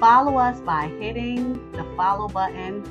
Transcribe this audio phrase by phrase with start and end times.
[0.00, 2.84] Follow us by hitting the follow button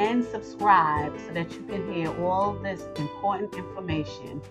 [0.00, 4.42] and subscribe so that you can hear all this important information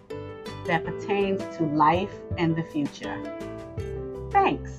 [0.68, 3.22] that pertains to life and the future.
[4.32, 4.72] Thanks.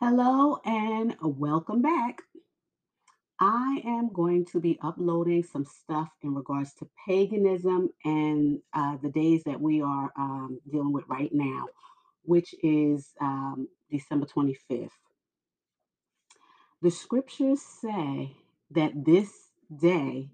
[0.00, 2.22] Hello and welcome back.
[3.40, 9.10] I am going to be uploading some stuff in regards to paganism and uh, the
[9.10, 11.66] days that we are um, dealing with right now,
[12.24, 14.90] which is um, December 25th.
[16.82, 18.36] The scriptures say
[18.72, 19.30] that this
[19.80, 20.30] day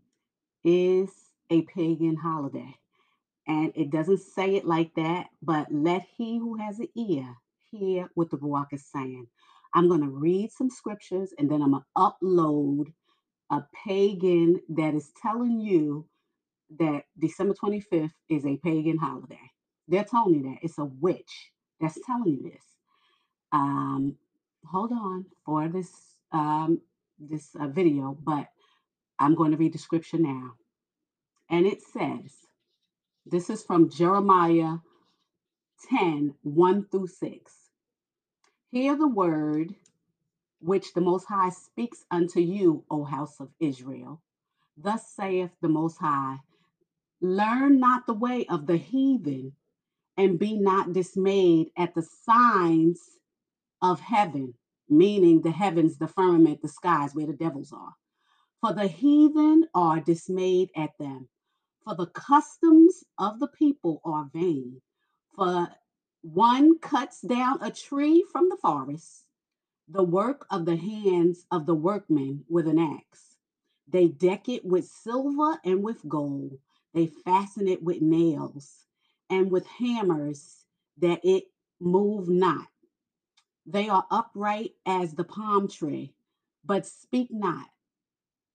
[0.65, 1.11] is
[1.51, 2.75] a pagan holiday.
[3.49, 7.37] And it doesn't say it like that, but let he who has an ear
[7.71, 9.27] hear what the Ruach is saying.
[9.75, 12.93] I'm going to read some scriptures and then I'm going to upload
[13.51, 16.07] a pagan that is telling you
[16.79, 19.41] that December 25th is a pagan holiday.
[19.89, 20.59] They're telling you that.
[20.63, 22.65] It's a witch that's telling you this.
[23.53, 24.17] Um,
[24.71, 25.91] hold on for this
[26.33, 26.81] um,
[27.19, 28.49] this uh, video, but
[29.19, 30.53] I'm going to read the scripture now.
[31.51, 32.33] And it says,
[33.27, 34.79] this is from Jeremiah
[35.91, 37.60] 10 1 through 6.
[38.73, 39.75] Hear the word
[40.61, 44.23] which the Most High speaks unto you, O house of Israel.
[44.77, 46.39] Thus saith the Most High
[47.21, 49.55] Learn not the way of the heathen,
[50.17, 53.01] and be not dismayed at the signs
[53.83, 54.55] of heaven,
[54.89, 57.95] meaning the heavens, the firmament, the skies, where the devils are.
[58.61, 61.29] For the heathen are dismayed at them.
[61.85, 64.81] For the customs of the people are vain.
[65.35, 65.69] For
[66.23, 69.25] one cuts down a tree from the forest
[69.89, 73.37] the work of the hands of the workmen with an axe.
[73.89, 76.59] They deck it with silver and with gold.
[76.95, 78.87] They fasten it with nails
[79.29, 80.65] and with hammers
[80.99, 81.45] that it
[81.81, 82.69] move not.
[83.67, 86.15] They are upright as the palm tree,
[86.65, 87.67] but speak not.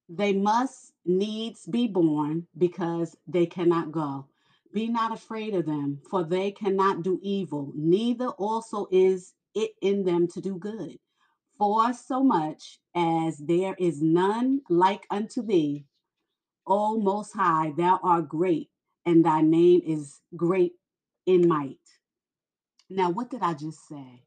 [0.07, 4.27] They must needs be born because they cannot go.
[4.75, 10.03] Be not afraid of them, for they cannot do evil, neither also is it in
[10.03, 10.99] them to do good.
[11.57, 15.85] For so much as there is none like unto thee,
[16.67, 18.69] O Most High, thou art great,
[19.05, 20.73] and thy name is great
[21.25, 21.79] in might.
[22.89, 24.25] Now, what did I just say?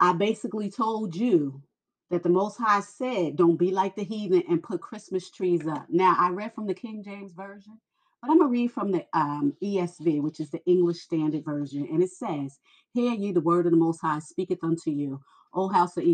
[0.00, 1.62] I basically told you
[2.10, 5.86] that the Most High said, Don't be like the heathen and put Christmas trees up.
[5.88, 7.78] Now, I read from the King James Version,
[8.22, 11.88] but I'm going to read from the um, ESV, which is the English Standard Version.
[11.90, 12.58] And it says,
[12.92, 15.20] Hear ye the word of the Most High speaketh unto you.
[15.54, 16.04] O house of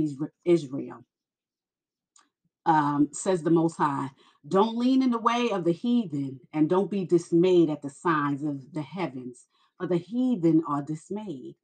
[0.45, 1.05] Israel,
[2.65, 4.11] um, says the Most High,
[4.49, 8.43] don't lean in the way of the heathen and don't be dismayed at the signs
[8.45, 9.47] of the heavens,
[9.79, 11.57] for the heathen are dismayed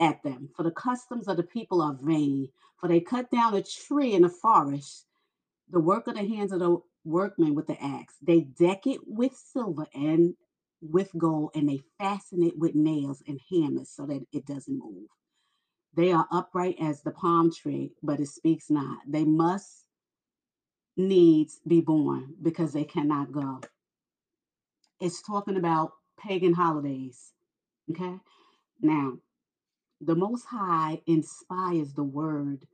[0.00, 0.50] at them.
[0.56, 2.48] For the customs of the people are vain,
[2.78, 5.06] for they cut down a tree in the forest,
[5.70, 8.14] the work of the hands of the workmen with the axe.
[8.22, 10.34] They deck it with silver and
[10.80, 15.08] with gold, and they fasten it with nails and hammers so that it doesn't move.
[15.94, 18.98] They are upright as the palm tree, but it speaks not.
[19.08, 19.84] They must
[20.96, 23.60] needs be born because they cannot go.
[25.00, 27.32] It's talking about pagan holidays.
[27.90, 28.18] Okay.
[28.80, 29.18] Now,
[30.00, 32.66] the Most High inspires the word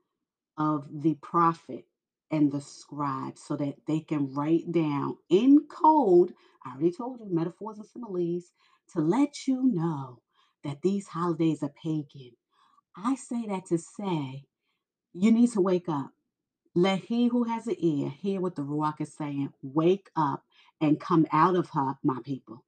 [0.59, 1.85] of the prophet
[2.31, 6.35] and the scribe so that they can write down in code.
[6.65, 8.53] I already told you metaphors and similes
[8.95, 10.21] to let you know
[10.65, 12.33] that these holidays are pagan.
[12.97, 14.45] I say that to say
[15.13, 16.13] you need to wake up.
[16.75, 19.53] Let he who has an ear hear what the Ruach is saying.
[19.63, 20.45] Wake up
[20.81, 22.65] and come out of her, my people.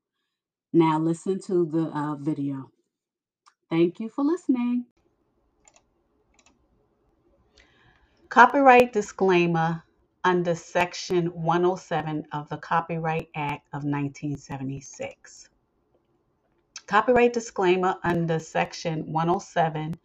[0.72, 2.70] Now listen to the uh, video.
[3.70, 4.86] Thank you for listening.
[8.32, 9.84] Copyright disclaimer
[10.24, 15.50] under Section 107 of the Copyright Act of 1976.
[16.86, 19.96] Copyright disclaimer under Section 107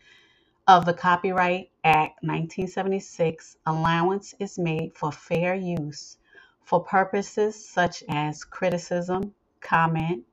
[0.68, 6.18] of the Copyright Act 1976, allowance is made for fair use
[6.66, 10.26] for purposes such as criticism, comment,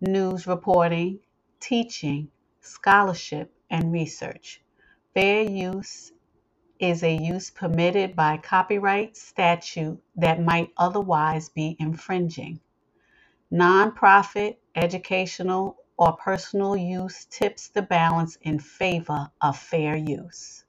[0.00, 1.20] news reporting,
[1.60, 2.32] teaching,
[2.62, 4.60] scholarship, and research.
[5.14, 6.10] Fair use
[6.82, 12.60] is a use permitted by copyright statute that might otherwise be infringing.
[13.52, 20.64] Nonprofit, educational, or personal use tips the balance in favor of fair use.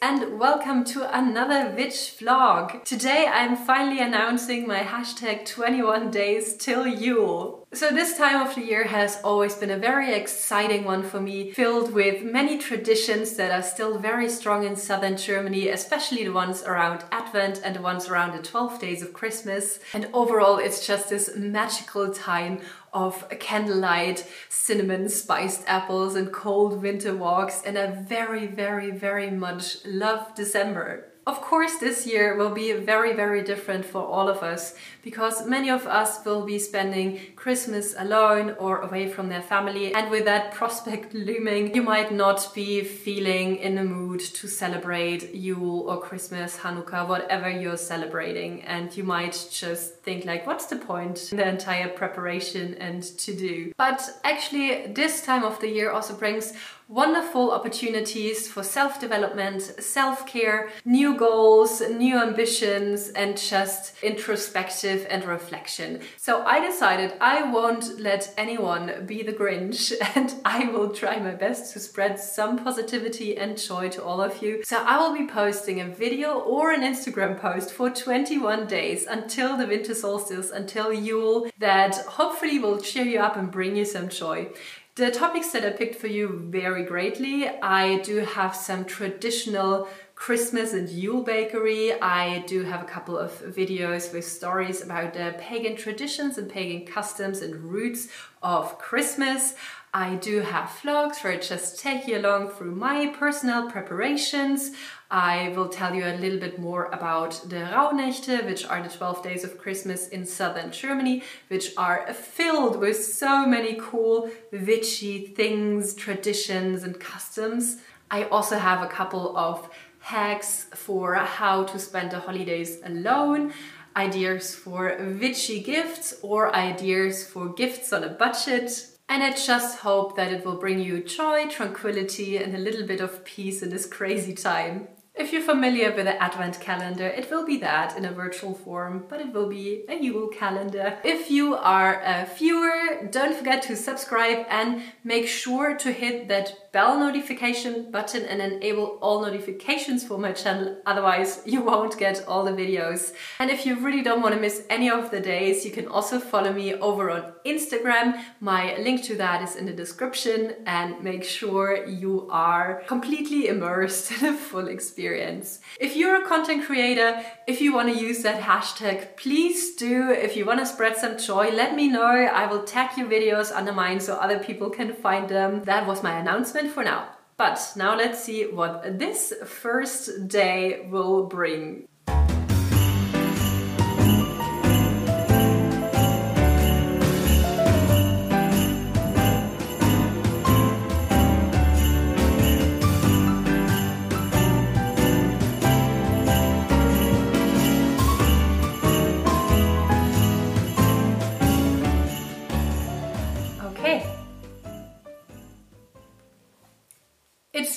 [0.00, 2.84] And welcome to another Witch vlog.
[2.84, 7.66] Today I'm finally announcing my hashtag 21 days till Yule.
[7.72, 11.52] So this time of the year has always been a very exciting one for me,
[11.52, 16.62] filled with many traditions that are still very strong in southern Germany, especially the ones
[16.62, 19.80] around Advent and the ones around the 12 days of Christmas.
[19.92, 22.60] And overall it's just this magical time
[22.92, 29.84] of candlelight, cinnamon, spiced apples and cold winter walks and I very, very, very much
[29.84, 31.08] love December.
[31.28, 35.68] Of course, this year will be very, very different for all of us because many
[35.68, 39.94] of us will be spending Christmas alone or away from their family.
[39.94, 45.34] And with that prospect looming, you might not be feeling in the mood to celebrate
[45.34, 48.62] Yule or Christmas, Hanukkah, whatever you're celebrating.
[48.62, 53.36] And you might just think like, what's the point in the entire preparation and to
[53.36, 53.72] do?
[53.76, 56.54] But actually, this time of the year also brings
[56.88, 66.00] wonderful opportunities for self-development, self-care, new goals, new ambitions, and just introspective and reflection.
[66.16, 71.34] So I decided I won't let anyone be the Grinch and I will try my
[71.34, 74.64] best to spread some positivity and joy to all of you.
[74.64, 79.58] So I will be posting a video or an Instagram post for 21 days until
[79.58, 84.08] the winter solstice, until Yule, that hopefully will cheer you up and bring you some
[84.08, 84.48] joy.
[84.98, 87.46] The topics that I picked for you vary greatly.
[87.46, 89.86] I do have some traditional
[90.16, 91.92] Christmas and Yule bakery.
[92.02, 96.84] I do have a couple of videos with stories about the pagan traditions and pagan
[96.84, 98.08] customs and roots
[98.42, 99.54] of Christmas.
[99.94, 104.72] I do have vlogs where I just take you along through my personal preparations.
[105.10, 109.22] I will tell you a little bit more about the Rauhnächte, which are the 12
[109.22, 115.94] days of Christmas in southern Germany, which are filled with so many cool witchy things,
[115.94, 117.78] traditions and customs.
[118.10, 119.70] I also have a couple of
[120.00, 123.54] hacks for how to spend the holidays alone,
[123.96, 130.16] ideas for witchy gifts or ideas for gifts on a budget, and I just hope
[130.16, 133.86] that it will bring you joy, tranquility and a little bit of peace in this
[133.86, 134.88] crazy time.
[135.18, 139.04] If you're familiar with the advent calendar, it will be that in a virtual form,
[139.08, 140.96] but it will be a Yule calendar.
[141.02, 146.67] If you are a viewer, don't forget to subscribe and make sure to hit that
[146.72, 152.44] bell notification button and enable all notifications for my channel, otherwise you won't get all
[152.44, 153.12] the videos.
[153.38, 156.18] And if you really don't want to miss any of the days, you can also
[156.18, 158.20] follow me over on Instagram.
[158.40, 164.12] My link to that is in the description and make sure you are completely immersed
[164.22, 165.60] in a full experience.
[165.80, 170.10] If you're a content creator, if you want to use that hashtag, please do.
[170.10, 172.04] If you want to spread some joy, let me know.
[172.04, 175.64] I will tag your videos under mine so other people can find them.
[175.64, 177.08] That was my announcement for now.
[177.36, 181.87] But now let's see what this first day will bring.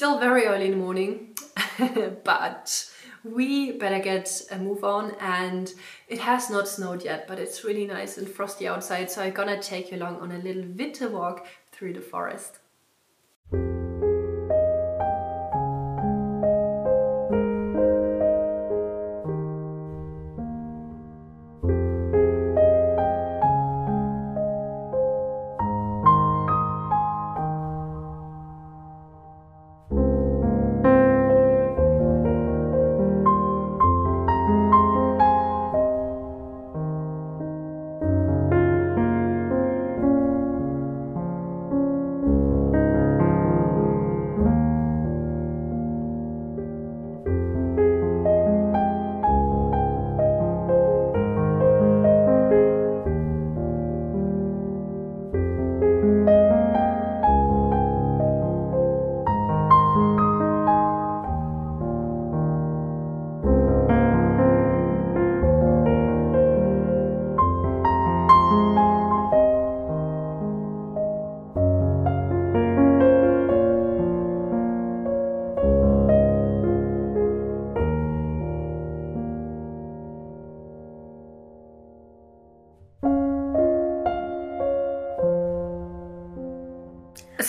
[0.02, 1.38] Still very early in the morning,
[2.24, 2.92] but
[3.24, 5.76] we better get a move on and
[6.08, 9.12] it has not snowed yet, but it's really nice and frosty outside.
[9.12, 12.58] So I'm gonna take you along on a little winter walk through the forest.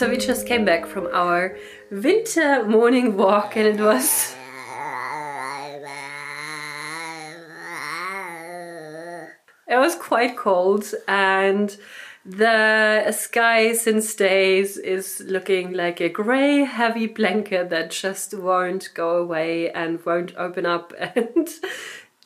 [0.03, 1.57] So we just came back from our
[1.89, 4.35] winter morning walk and it was
[9.69, 11.77] it was quite cold and
[12.27, 19.19] the sky since days is looking like a grey heavy blanket that just won't go
[19.19, 21.49] away and won't open up and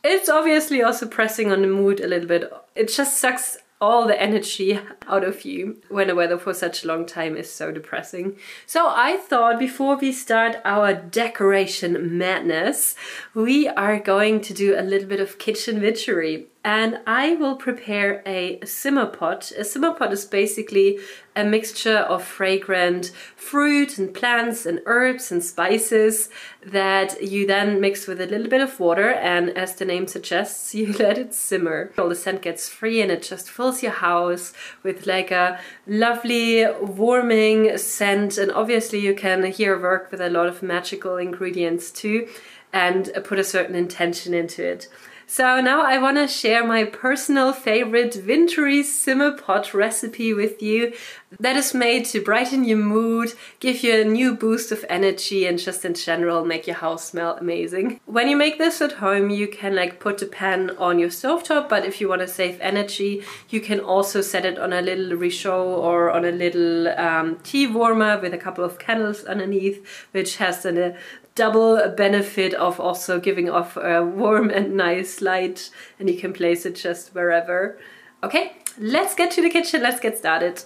[0.03, 2.51] it's obviously also pressing on the mood a little bit.
[2.75, 4.79] It just sucks all the energy
[5.09, 8.37] out of you when the weather for such a long time is so depressing.
[8.67, 12.95] So I thought before we start our decoration madness,
[13.35, 18.25] we are going to do a little bit of kitchen witchery and I will prepare
[18.27, 19.53] a simmer pot.
[19.57, 20.99] A simmer pot is basically
[21.37, 26.29] a mixture of fragrant fruit and plants and herbs and spices
[26.65, 30.75] that you then mix with a little bit of water and as the name suggests,
[30.79, 31.93] you let it simmer.
[31.97, 36.67] All the scent gets free and it just fills your house with like a lovely
[36.81, 42.27] warming scent and obviously you can here work with a lot of magical ingredients too
[42.73, 44.89] and put a certain intention into it.
[45.29, 50.93] So now I want to share my personal favorite wintry simmer pot recipe with you
[51.41, 55.59] that is made to brighten your mood, give you a new boost of energy and
[55.59, 58.01] just in general make your house smell amazing.
[58.07, 61.69] When you make this at home you can like put the pan on your stovetop
[61.69, 65.17] but if you want to save energy you can also set it on a little
[65.17, 70.37] Richaud or on a little um, tea warmer with a couple of candles underneath which
[70.37, 70.97] has a
[71.35, 76.67] double benefit of also giving off a warm and nice light and you can place
[76.67, 77.79] it just wherever.
[78.25, 80.65] Okay, let's get to the kitchen, let's get started.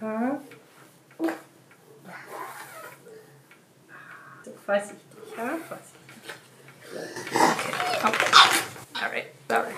[0.00, 0.38] Ha?
[4.44, 4.96] So vorsichtig,
[5.36, 5.58] ha?
[5.68, 5.98] Vorsichtig.
[8.04, 8.32] Okay.
[9.02, 9.74] Alright, sorry.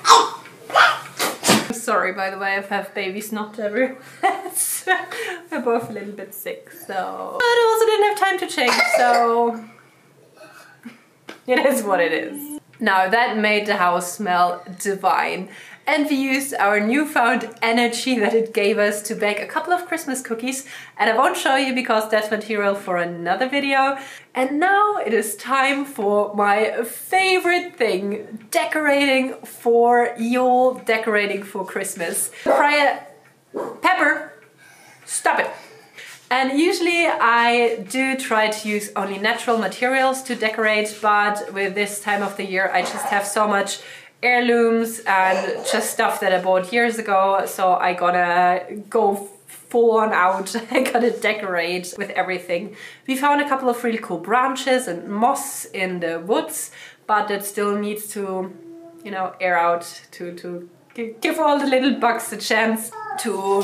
[1.73, 3.99] Sorry, by the way, I have baby snot everywhere.
[5.51, 7.37] We're both a little bit sick, so.
[7.39, 9.65] But I also didn't have time to change, so.
[11.47, 12.61] It is what it is.
[12.79, 15.49] Now that made the house smell divine
[15.87, 19.87] and we used our newfound energy that it gave us to bake a couple of
[19.87, 20.67] Christmas cookies
[20.99, 23.99] and I won't show you because that's material for another video.
[24.35, 32.31] And now it is time for my favorite thing, decorating for Yule, decorating for Christmas.
[32.45, 33.07] Prior,
[33.83, 34.33] Pepper,
[35.05, 35.51] stop it.
[36.33, 42.01] And usually I do try to use only natural materials to decorate, but with this
[42.01, 43.81] time of the year I just have so much
[44.23, 50.13] heirlooms and just stuff that I bought years ago, so I gotta go full on
[50.13, 50.55] out.
[50.71, 52.77] I gotta decorate with everything.
[53.07, 56.71] We found a couple of really cool branches and moss in the woods,
[57.07, 58.53] but it still needs to,
[59.05, 60.69] you know, air out to, to
[61.21, 63.63] give all the little bugs a chance to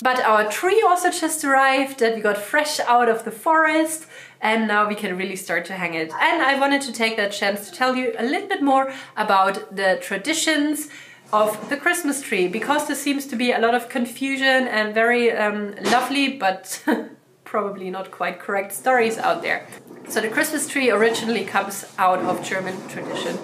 [0.00, 4.06] but our tree also just arrived that we got fresh out of the forest
[4.40, 6.12] and now we can really start to hang it.
[6.12, 9.74] And I wanted to take that chance to tell you a little bit more about
[9.74, 10.88] the traditions
[11.32, 15.30] of the Christmas tree because there seems to be a lot of confusion and very
[15.32, 16.82] um, lovely but
[17.44, 19.66] probably not quite correct stories out there.
[20.08, 23.38] So the Christmas tree originally comes out of German tradition.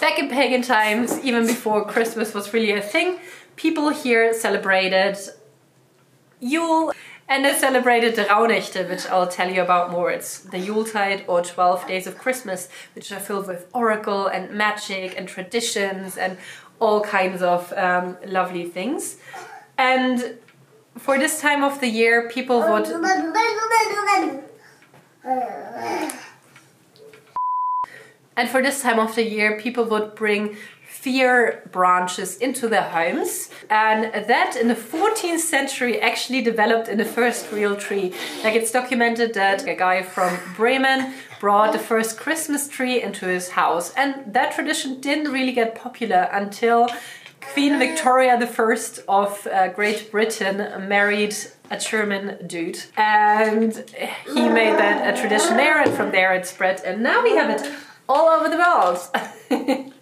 [0.00, 3.18] Back in pagan times, even before Christmas was really a thing,
[3.56, 5.16] people here celebrated
[6.40, 6.92] Yule
[7.30, 10.10] and they celebrated the Rauhnächte, which I'll tell you about more.
[10.10, 15.16] It's the Yuletide or 12 days of Christmas, which are filled with oracle and magic
[15.16, 16.36] and traditions and
[16.80, 19.18] all kinds of um, lovely things.
[19.78, 20.38] And
[20.98, 22.88] for this time of the year, people would.
[28.36, 30.56] And for this time of the year, people would bring
[31.02, 33.50] fir branches into their homes.
[33.70, 38.12] And that in the 14th century actually developed in the first real tree.
[38.44, 43.50] Like it's documented that a guy from Bremen brought the first Christmas tree into his
[43.50, 43.94] house.
[43.94, 46.88] And that tradition didn't really get popular until
[47.54, 51.34] Queen Victoria I of uh, Great Britain married
[51.70, 52.84] a German dude.
[52.96, 53.72] And
[54.26, 56.82] he made that a tradition there, and from there it spread.
[56.84, 57.72] And now we have it
[58.06, 59.92] all over the world.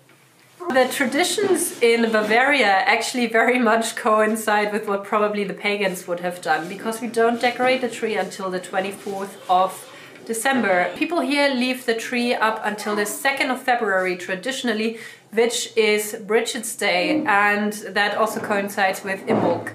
[0.71, 6.43] The traditions in Bavaria actually very much coincide with what probably the pagans would have
[6.43, 9.91] done because we don't decorate the tree until the 24th of
[10.27, 10.93] December.
[10.95, 14.99] People here leave the tree up until the 2nd of February traditionally,
[15.33, 19.73] which is Bridget's Day, and that also coincides with Imbolc.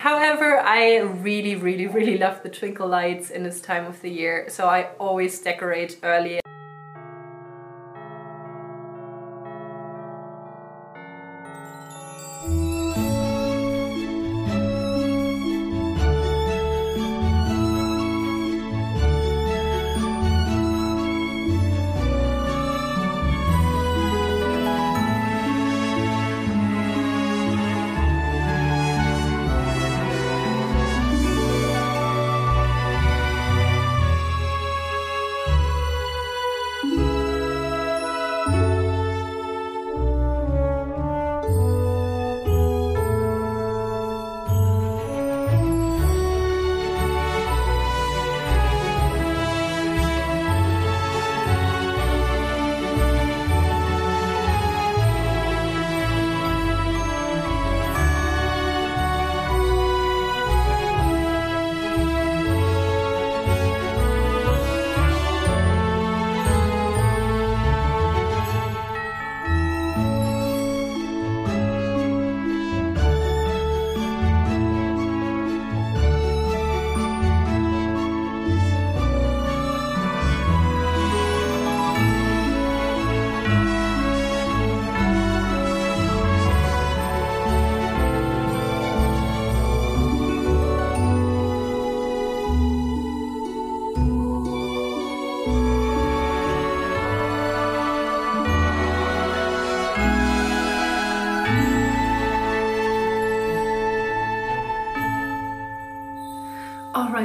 [0.00, 4.46] However, I really, really, really love the twinkle lights in this time of the year,
[4.48, 6.40] so I always decorate early.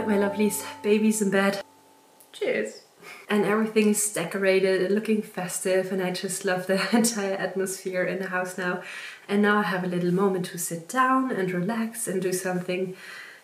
[0.08, 1.62] My lovelies, baby's in bed.
[2.32, 2.84] Cheers.
[3.30, 8.20] And everything is decorated and looking festive, and I just love the entire atmosphere in
[8.20, 8.84] the house now.
[9.28, 12.96] And now I have a little moment to sit down and relax and do something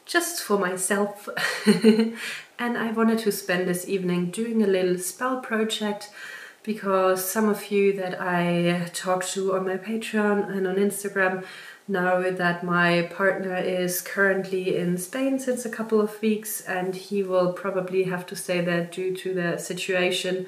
[0.05, 1.27] just for myself.
[1.65, 6.11] and I wanted to spend this evening doing a little spell project
[6.63, 11.43] because some of you that I talk to on my Patreon and on Instagram
[11.87, 17.23] know that my partner is currently in Spain since a couple of weeks and he
[17.23, 20.47] will probably have to stay there due to the situation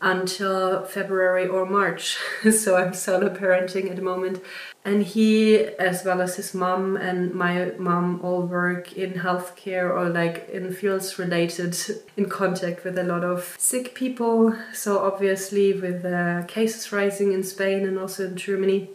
[0.00, 2.16] until February or March.
[2.52, 4.42] so I'm solo parenting at the moment.
[4.84, 10.08] And he, as well as his mom and my mom, all work in healthcare or
[10.08, 11.76] like in fields related
[12.16, 14.54] in contact with a lot of sick people.
[14.72, 18.90] So obviously, with uh, cases rising in Spain and also in Germany,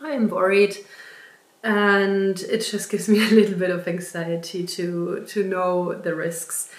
[0.00, 0.76] I am worried
[1.62, 6.70] and it just gives me a little bit of anxiety to to know the risks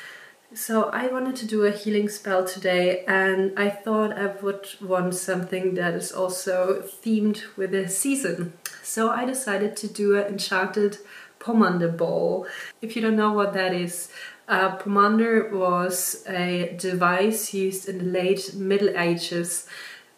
[0.56, 5.16] so I wanted to do a healing spell today and I thought I would want
[5.16, 8.54] something that is also themed with a season.
[8.84, 11.00] So I decided to do an enchanted
[11.40, 12.46] pomander ball.
[12.84, 14.12] If you don't know what that is,
[14.48, 19.68] uh, pomander was a device used in the late Middle Ages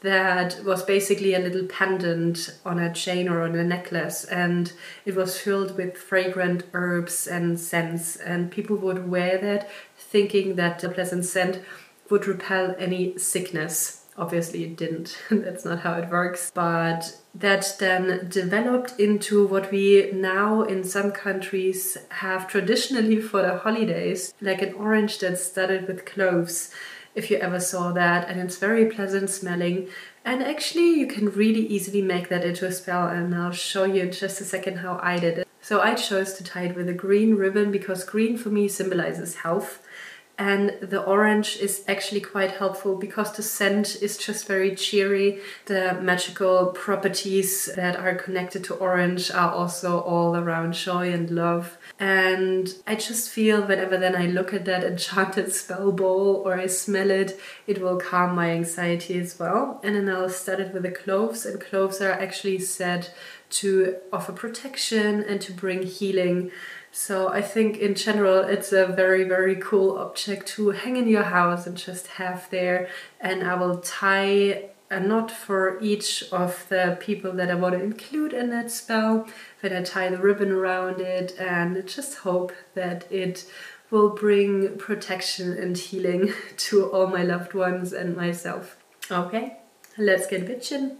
[0.02, 4.74] that was basically a little pendant on a chain or on a necklace and
[5.06, 10.80] it was filled with fragrant herbs and scents and people would wear that thinking that
[10.80, 11.60] the pleasant scent
[12.10, 14.06] would repel any sickness.
[14.18, 15.18] Obviously it didn't.
[15.32, 16.52] That's not how it works.
[16.54, 23.58] But that then developed into what we now in some countries have traditionally for the
[23.58, 26.72] holidays like an orange that's studded with cloves
[27.16, 29.88] if you ever saw that and it's very pleasant smelling
[30.24, 34.04] and actually you can really easily make that into a spell and I'll show you
[34.04, 35.48] in just a second how I did it.
[35.62, 39.36] So I chose to tie it with a green ribbon because green for me symbolizes
[39.36, 39.82] health
[40.38, 45.40] and the orange is actually quite helpful because the scent is just very cheery.
[45.66, 51.78] The magical properties that are connected to orange are also all around joy and love.
[51.98, 56.68] And I just feel whenever then I look at that enchanted spell bowl or I
[56.68, 59.80] smell it, it will calm my anxiety as well.
[59.82, 63.10] And then I'll start it with the cloves, and cloves are actually said
[63.52, 66.52] to offer protection and to bring healing.
[66.92, 71.24] So I think in general it's a very very cool object to hang in your
[71.24, 72.88] house and just have there
[73.20, 77.76] and I will tie Uh, a knot for each of the people that I want
[77.76, 79.28] to include in that spell.
[79.62, 83.46] Then I tie the ribbon around it and just hope that it
[83.92, 88.78] will bring protection and healing to all my loved ones and myself.
[89.12, 89.58] Okay,
[89.98, 90.98] let's get bitchin'.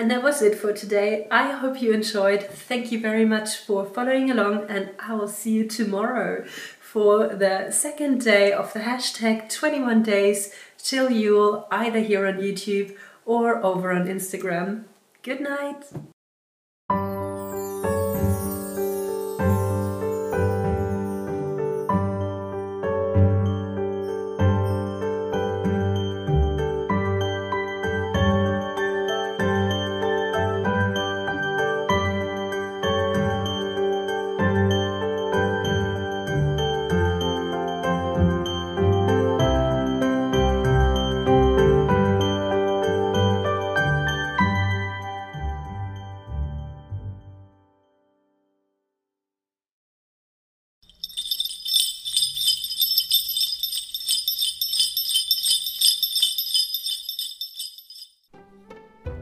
[0.00, 1.26] And that was it for today.
[1.30, 2.42] I hope you enjoyed.
[2.42, 6.46] Thank you very much for following along, and I will see you tomorrow
[6.80, 12.96] for the second day of the hashtag 21 days till Yule, either here on YouTube
[13.26, 14.84] or over on Instagram.
[15.22, 15.84] Good night.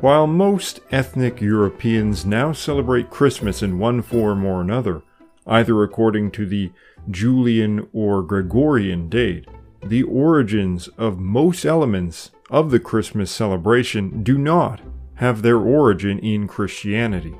[0.08, 5.02] While most ethnic Europeans now celebrate Christmas in one form or another,
[5.46, 6.72] either according to the
[7.10, 9.46] Julian or Gregorian date,
[9.84, 14.80] the origins of most elements of the Christmas celebration do not
[15.16, 17.34] have their origin in Christianity.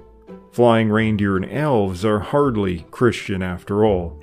[0.53, 4.23] Flying reindeer and elves are hardly Christian after all,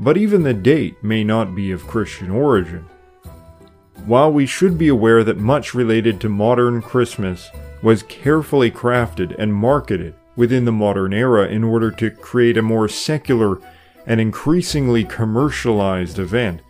[0.00, 2.86] but even the date may not be of Christian origin.
[4.04, 7.48] While we should be aware that much related to modern Christmas
[7.82, 12.88] was carefully crafted and marketed within the modern era in order to create a more
[12.88, 13.60] secular
[14.06, 16.60] and increasingly commercialized event,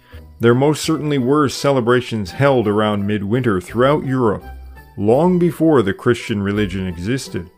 [0.40, 4.44] there most certainly were celebrations held around midwinter throughout Europe,
[4.96, 7.50] long before the Christian religion existed,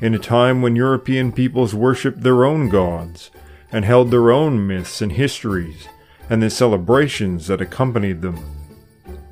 [0.00, 3.30] in a time when European peoples worshipped their own gods
[3.72, 5.88] and held their own myths and histories
[6.30, 8.38] and the celebrations that accompanied them.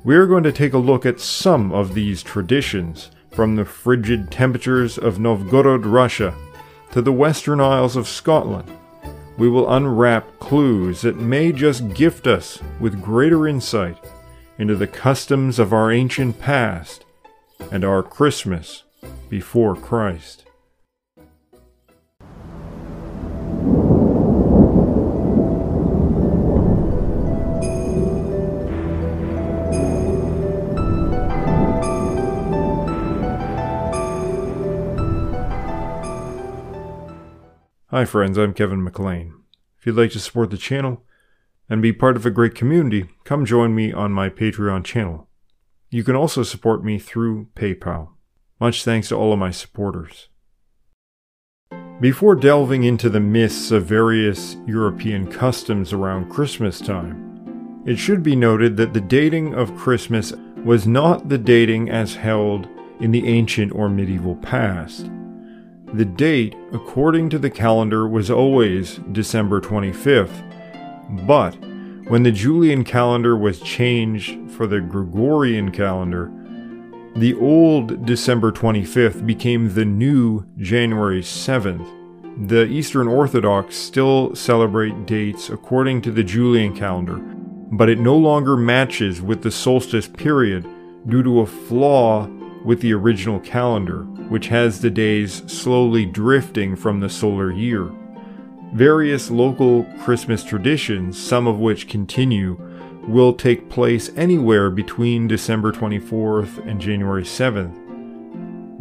[0.03, 4.31] We are going to take a look at some of these traditions, from the frigid
[4.31, 6.33] temperatures of Novgorod, Russia,
[6.91, 8.71] to the western isles of Scotland.
[9.37, 14.03] We will unwrap clues that may just gift us with greater insight
[14.57, 17.05] into the customs of our ancient past
[17.71, 18.83] and our Christmas
[19.29, 20.46] before Christ.
[37.97, 39.33] Hi, friends, I'm Kevin McLean.
[39.79, 41.03] If you'd like to support the channel
[41.67, 45.27] and be part of a great community, come join me on my Patreon channel.
[45.89, 48.09] You can also support me through PayPal.
[48.59, 50.27] Much thanks to all of my supporters.
[51.99, 58.35] Before delving into the myths of various European customs around Christmas time, it should be
[58.35, 60.33] noted that the dating of Christmas
[60.63, 62.67] was not the dating as held
[62.99, 65.09] in the ancient or medieval past.
[65.93, 70.43] The date, according to the calendar, was always December 25th,
[71.25, 71.55] but
[72.09, 76.29] when the Julian calendar was changed for the Gregorian calendar,
[77.15, 81.87] the old December 25th became the new January 7th.
[82.47, 87.17] The Eastern Orthodox still celebrate dates according to the Julian calendar,
[87.71, 90.67] but it no longer matches with the solstice period
[91.07, 92.27] due to a flaw
[92.67, 97.89] with the original calendar, which has the days slowly drifting from the solar year.
[98.73, 102.59] Various local Christmas traditions, some of which continue,
[103.07, 107.73] will take place anywhere between December 24th and January 7th.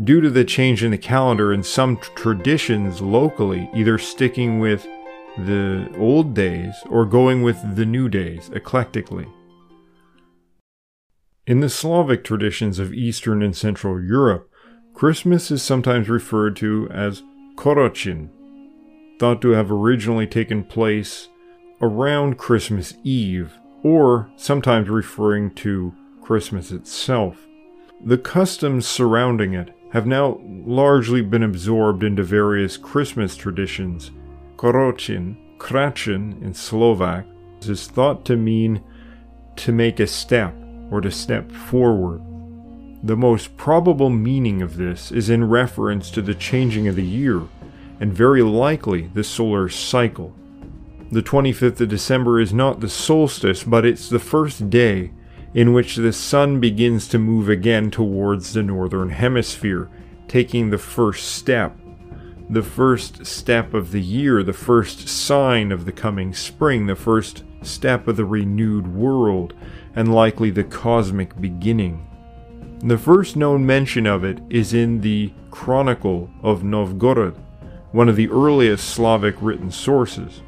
[0.05, 4.85] Due to the change in the calendar and some traditions locally, either sticking with
[5.39, 9.29] the old days or going with the new days eclectically.
[11.47, 14.51] In the Slavic traditions of Eastern and Central Europe,
[14.95, 17.23] Christmas is sometimes referred to as
[17.55, 18.31] Korochun,
[19.21, 21.29] thought to have originally taken place
[21.81, 23.53] around Christmas Eve,
[23.85, 27.47] or sometimes referring to Christmas itself.
[28.05, 34.11] The customs surrounding it have now largely been absorbed into various Christmas traditions.
[34.57, 37.25] Korochun, Krachin in Slovak,
[37.63, 38.83] is thought to mean
[39.55, 40.53] to make a step
[40.91, 42.21] or to step forward.
[43.03, 47.43] The most probable meaning of this is in reference to the changing of the year,
[48.01, 50.35] and very likely the solar cycle.
[51.13, 55.13] The 25th of December is not the solstice, but it's the first day
[55.55, 59.89] in which the sun begins to move again towards the northern hemisphere,
[60.29, 61.77] taking the first step.
[62.51, 67.45] The first step of the year, the first sign of the coming spring, the first
[67.63, 69.55] step of the renewed world,
[69.97, 72.07] and likely the cosmic beginning.
[72.81, 77.35] The first known mention of it is in the Chronicle of Novgorod,
[77.93, 80.43] one of the earliest Slavic written sources,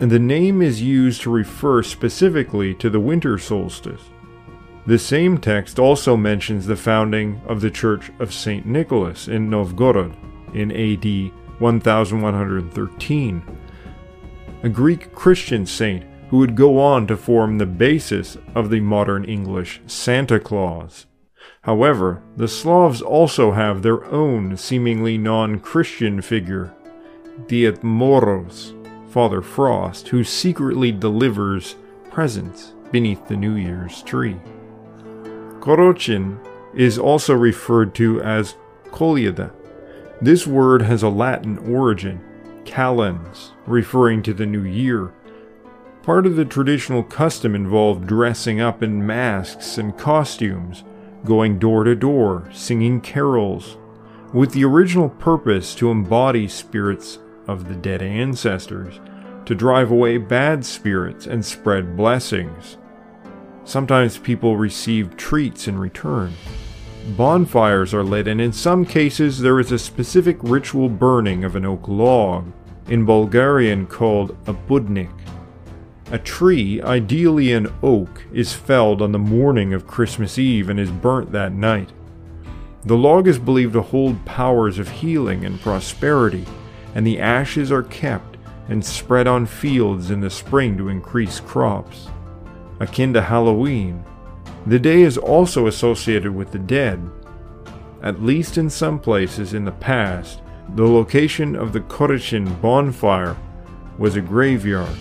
[0.00, 4.02] and the name is used to refer specifically to the winter solstice.
[4.84, 8.66] The same text also mentions the founding of the Church of St.
[8.66, 10.16] Nicholas in Novgorod
[10.54, 13.58] in AD 1113,
[14.64, 19.22] a Greek Christian saint who would go on to form the basis of the modern
[19.22, 21.04] English Santa Claus.
[21.60, 26.72] However, the Slavs also have their own seemingly non Christian figure,
[27.48, 28.72] Ded Moroz,
[29.10, 31.76] Father Frost, who secretly delivers
[32.10, 34.40] presents beneath the New Year's tree.
[35.60, 36.38] Korochun
[36.74, 38.54] is also referred to as
[38.86, 39.52] Kolyada.
[40.22, 42.24] This word has a Latin origin,
[42.64, 45.12] calens, referring to the new year,
[46.02, 50.82] Part of the traditional custom involved dressing up in masks and costumes,
[51.24, 53.76] going door to door, singing carols,
[54.32, 58.98] with the original purpose to embody spirits of the dead ancestors,
[59.44, 62.78] to drive away bad spirits and spread blessings.
[63.62, 66.32] Sometimes people receive treats in return.
[67.16, 71.64] Bonfires are lit, and in some cases, there is a specific ritual burning of an
[71.64, 72.50] oak log,
[72.88, 75.10] in Bulgarian called a budnik.
[76.12, 80.90] A tree, ideally an oak, is felled on the morning of Christmas Eve and is
[80.90, 81.90] burnt that night.
[82.84, 86.44] The log is believed to hold powers of healing and prosperity,
[86.94, 88.36] and the ashes are kept
[88.68, 92.08] and spread on fields in the spring to increase crops.
[92.78, 94.04] Akin to Halloween,
[94.66, 97.00] the day is also associated with the dead.
[98.02, 100.42] At least in some places in the past,
[100.74, 103.34] the location of the Korochun bonfire
[103.96, 104.98] was a graveyard.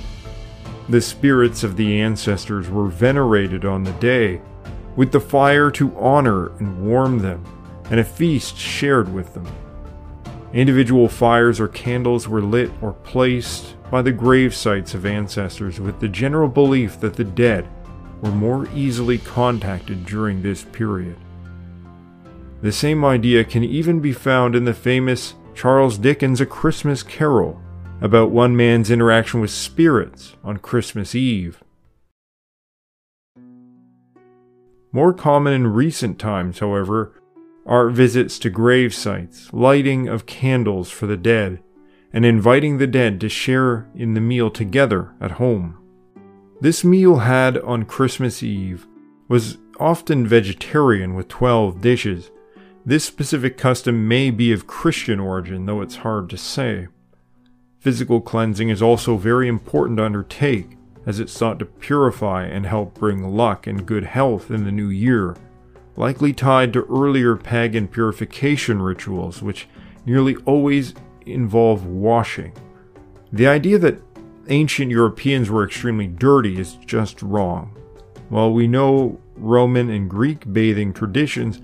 [0.91, 4.41] The spirits of the ancestors were venerated on the day,
[4.97, 7.45] with the fire to honor and warm them,
[7.89, 9.47] and a feast shared with them.
[10.51, 15.97] Individual fires or candles were lit or placed by the grave sites of ancestors with
[16.01, 17.65] the general belief that the dead
[18.21, 21.15] were more easily contacted during this period.
[22.61, 27.61] The same idea can even be found in the famous Charles Dickens' A Christmas Carol
[28.01, 31.63] about one man's interaction with spirits on Christmas Eve.
[34.91, 37.13] More common in recent times, however,
[37.65, 41.59] are visits to grave sites, lighting of candles for the dead,
[42.11, 45.77] and inviting the dead to share in the meal together at home.
[46.59, 48.87] This meal had on Christmas Eve
[49.27, 52.31] was often vegetarian with 12 dishes.
[52.85, 56.87] This specific custom may be of Christian origin, though it's hard to say.
[57.81, 62.93] Physical cleansing is also very important to undertake, as it's sought to purify and help
[62.93, 65.35] bring luck and good health in the new year
[65.97, 69.67] likely tied to earlier pagan purification rituals, which
[70.05, 70.93] nearly always
[71.25, 72.53] involve washing.
[73.33, 74.01] The idea that
[74.47, 77.75] ancient Europeans were extremely dirty is just wrong.
[78.29, 81.61] While we know Roman and Greek bathing traditions,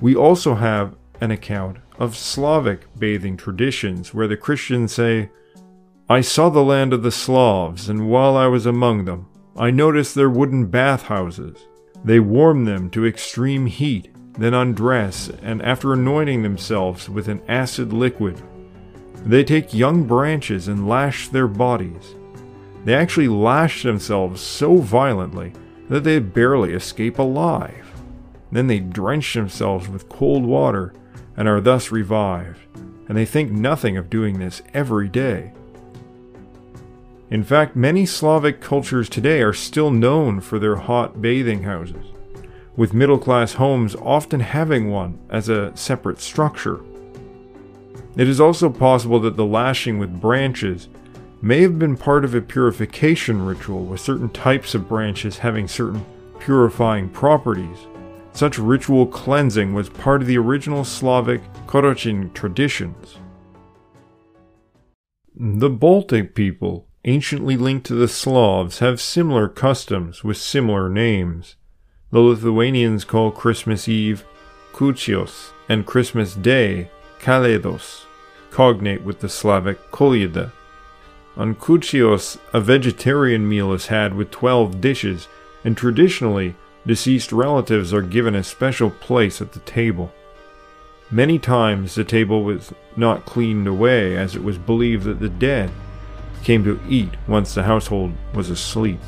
[0.00, 5.30] we also have an account of Slavic bathing traditions where the Christians say,
[6.10, 10.16] I saw the land of the Slavs, and while I was among them, I noticed
[10.16, 11.68] their wooden bathhouses
[12.04, 17.92] they warm them to extreme heat, then undress, and after anointing themselves with an acid
[17.92, 18.42] liquid,
[19.24, 22.16] they take young branches and lash their bodies.
[22.84, 25.52] They actually lash themselves so violently
[25.88, 27.86] that they barely escape alive.
[28.50, 30.92] Then they drench themselves with cold water
[31.36, 32.58] and are thus revived,
[33.08, 35.52] and they think nothing of doing this every day.
[37.30, 42.06] In fact, many Slavic cultures today are still known for their hot bathing houses,
[42.76, 46.80] with middle class homes often having one as a separate structure.
[48.16, 50.88] It is also possible that the lashing with branches
[51.40, 56.04] may have been part of a purification ritual, with certain types of branches having certain
[56.40, 57.78] purifying properties.
[58.32, 63.18] Such ritual cleansing was part of the original Slavic Korochun traditions.
[65.36, 71.56] The Baltic people anciently linked to the Slavs, have similar customs with similar names.
[72.10, 74.24] The Lithuanians call Christmas Eve
[74.72, 78.04] Kūčios and Christmas Day Kalėdos,
[78.50, 80.52] cognate with the Slavic Kolyada.
[81.36, 85.28] On Kūčios, a vegetarian meal is had with 12 dishes,
[85.64, 86.54] and traditionally,
[86.86, 90.12] deceased relatives are given a special place at the table.
[91.10, 95.70] Many times the table was not cleaned away, as it was believed that the dead
[96.42, 99.00] came to eat once the household was asleep.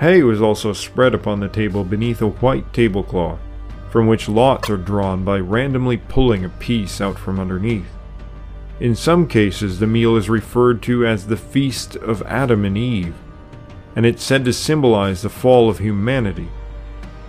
[0.00, 3.38] Hay was also spread upon the table beneath a white tablecloth,
[3.90, 7.86] from which lots are drawn by randomly pulling a piece out from underneath.
[8.80, 13.14] In some cases, the meal is referred to as the Feast of Adam and Eve,
[13.94, 16.48] and it's said to symbolize the fall of humanity.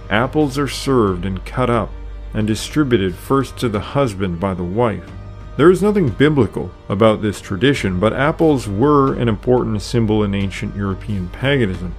[0.09, 1.91] Apples are served and cut up
[2.34, 5.09] and distributed first to the husband by the wife,
[5.56, 10.76] there is nothing biblical about this tradition, but apples were an important symbol in ancient
[10.76, 11.93] European paganism.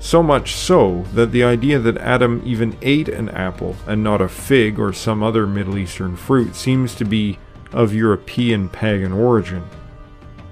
[0.00, 4.28] So much so that the idea that Adam even ate an apple and not a
[4.28, 7.38] fig or some other Middle Eastern fruit seems to be
[7.72, 9.64] of European pagan origin.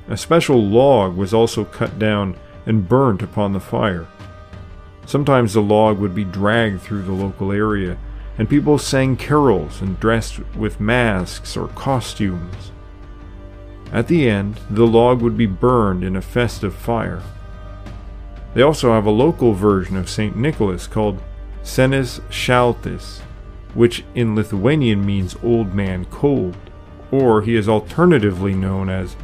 [0.09, 4.07] A special log was also cut down and burnt upon the fire.
[5.05, 7.99] Sometimes the log would be dragged through the local area
[8.39, 12.72] and people sang carols and dressed with masks or costumes.
[13.93, 17.22] At the end, the log would be burned in a festive fire.
[18.55, 20.37] They also have a local version of St.
[20.37, 21.22] Nicholas called
[21.62, 23.20] Senis Šaltis,
[23.74, 26.57] which in Lithuanian means old man cold,
[27.11, 29.16] or he is alternatively known as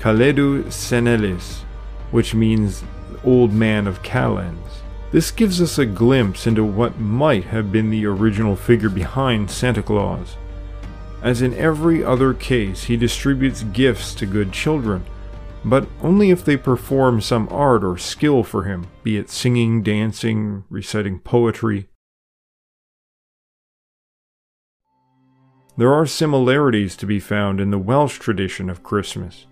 [0.00, 1.62] Kalėdų Senelis,
[2.10, 2.82] which means
[3.24, 4.81] old man of kalends.
[5.12, 9.82] This gives us a glimpse into what might have been the original figure behind Santa
[9.82, 10.38] Claus.
[11.22, 15.04] As in every other case, he distributes gifts to good children,
[15.66, 20.64] but only if they perform some art or skill for him, be it singing, dancing,
[20.70, 21.88] reciting poetry.
[25.76, 29.46] There are similarities to be found in the Welsh tradition of Christmas.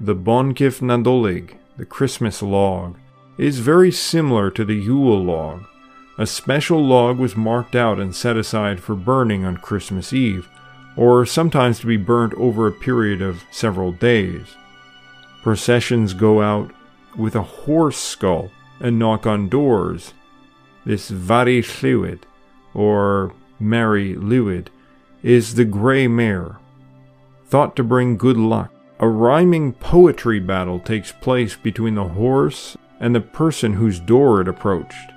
[0.00, 2.98] the Boncyff Nadolig, the Christmas log,
[3.38, 5.64] is very similar to the Yule log.
[6.18, 10.48] A special log was marked out and set aside for burning on Christmas Eve,
[10.96, 14.56] or sometimes to be burnt over a period of several days.
[15.42, 16.70] Processions go out
[17.16, 20.12] with a horse skull and knock on doors.
[20.84, 22.20] This Fari Lwyd,
[22.74, 24.68] or Mary Lwyd,
[25.22, 26.58] is the grey mare.
[27.46, 33.14] Thought to bring good luck, a rhyming poetry battle takes place between the horse and
[33.14, 35.12] the person whose door it approached.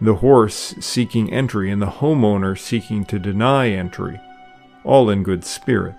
[0.00, 4.20] The horse seeking entry and the homeowner seeking to deny entry,
[4.82, 5.94] all in good spirit.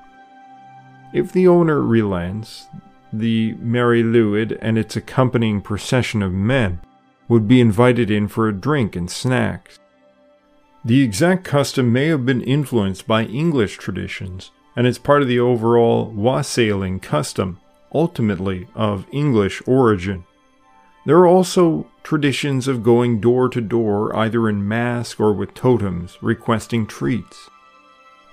[1.13, 2.65] If the owner relents,
[3.13, 6.81] the Mary Lwyd and its accompanying procession of men
[7.27, 9.79] would be invited in for a drink and snacks.
[10.83, 15.39] The exact custom may have been influenced by English traditions, and it's part of the
[15.39, 17.59] overall wassailing custom,
[17.93, 20.25] ultimately of English origin.
[21.05, 26.17] There are also traditions of going door to door, either in mask or with totems,
[26.21, 27.49] requesting treats.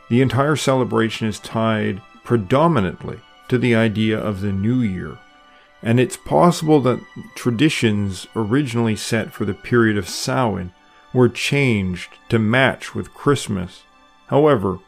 [0.09, 5.19] The entire celebration is tied predominantly to the idea of the new year,
[5.83, 7.01] and it's possible that
[7.35, 10.73] traditions originally set for the period of Samhain
[11.13, 13.83] were changed to match with Christmas.
[14.29, 14.79] However,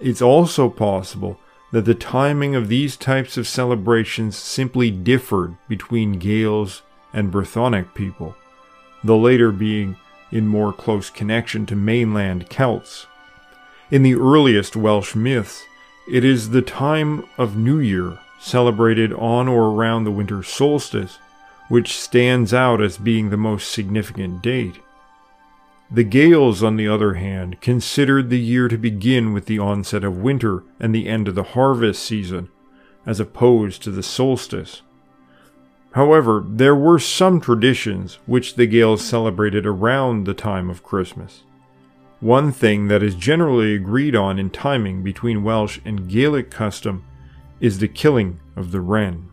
[0.00, 1.38] it's also possible
[1.70, 6.82] that the timing of these types of celebrations simply differed between Gaels
[7.12, 8.36] and Brythonic people,
[9.02, 9.96] the later being
[10.30, 13.06] in more close connection to mainland Celts.
[13.90, 15.64] In the earliest Welsh myths,
[16.10, 21.18] it is the time of New Year, celebrated on or around the winter solstice,
[21.68, 24.80] which stands out as being the most significant date.
[25.90, 30.18] The Gaels, on the other hand, considered the year to begin with the onset of
[30.18, 32.50] winter and the end of the harvest season,
[33.06, 34.82] as opposed to the solstice.
[35.92, 41.42] However, there were some traditions which the Gaels celebrated around the time of Christmas.
[42.20, 47.04] One thing that is generally agreed on in timing between Welsh and Gaelic custom
[47.60, 49.28] is the killing of the wren.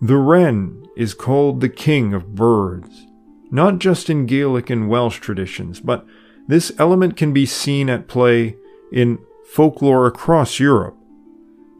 [0.00, 3.06] The wren is called the king of birds,
[3.50, 6.06] not just in Gaelic and Welsh traditions, but
[6.46, 8.56] this element can be seen at play
[8.92, 10.97] in folklore across Europe.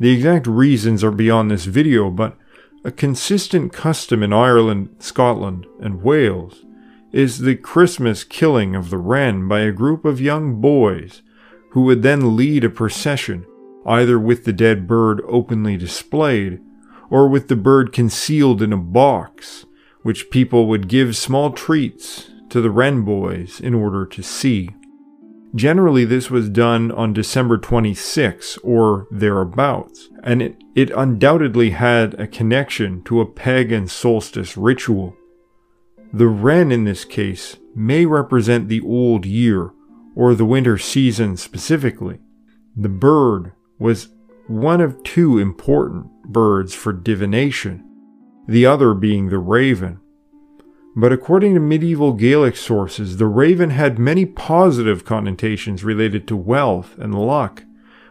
[0.00, 2.36] The exact reasons are beyond this video, but
[2.84, 6.64] a consistent custom in Ireland, Scotland, and Wales
[7.12, 11.22] is the Christmas killing of the wren by a group of young boys
[11.70, 13.44] who would then lead a procession,
[13.84, 16.60] either with the dead bird openly displayed
[17.10, 19.66] or with the bird concealed in a box,
[20.02, 24.70] which people would give small treats to the wren boys in order to see.
[25.54, 32.26] Generally, this was done on December 26 or thereabouts, and it, it undoubtedly had a
[32.26, 35.16] connection to a pagan solstice ritual.
[36.12, 39.72] The wren in this case may represent the old year,
[40.14, 42.18] or the winter season specifically.
[42.76, 44.08] The bird was
[44.48, 47.84] one of two important birds for divination,
[48.46, 50.00] the other being the raven.
[51.00, 56.98] But according to medieval Gaelic sources, the raven had many positive connotations related to wealth
[56.98, 57.62] and luck,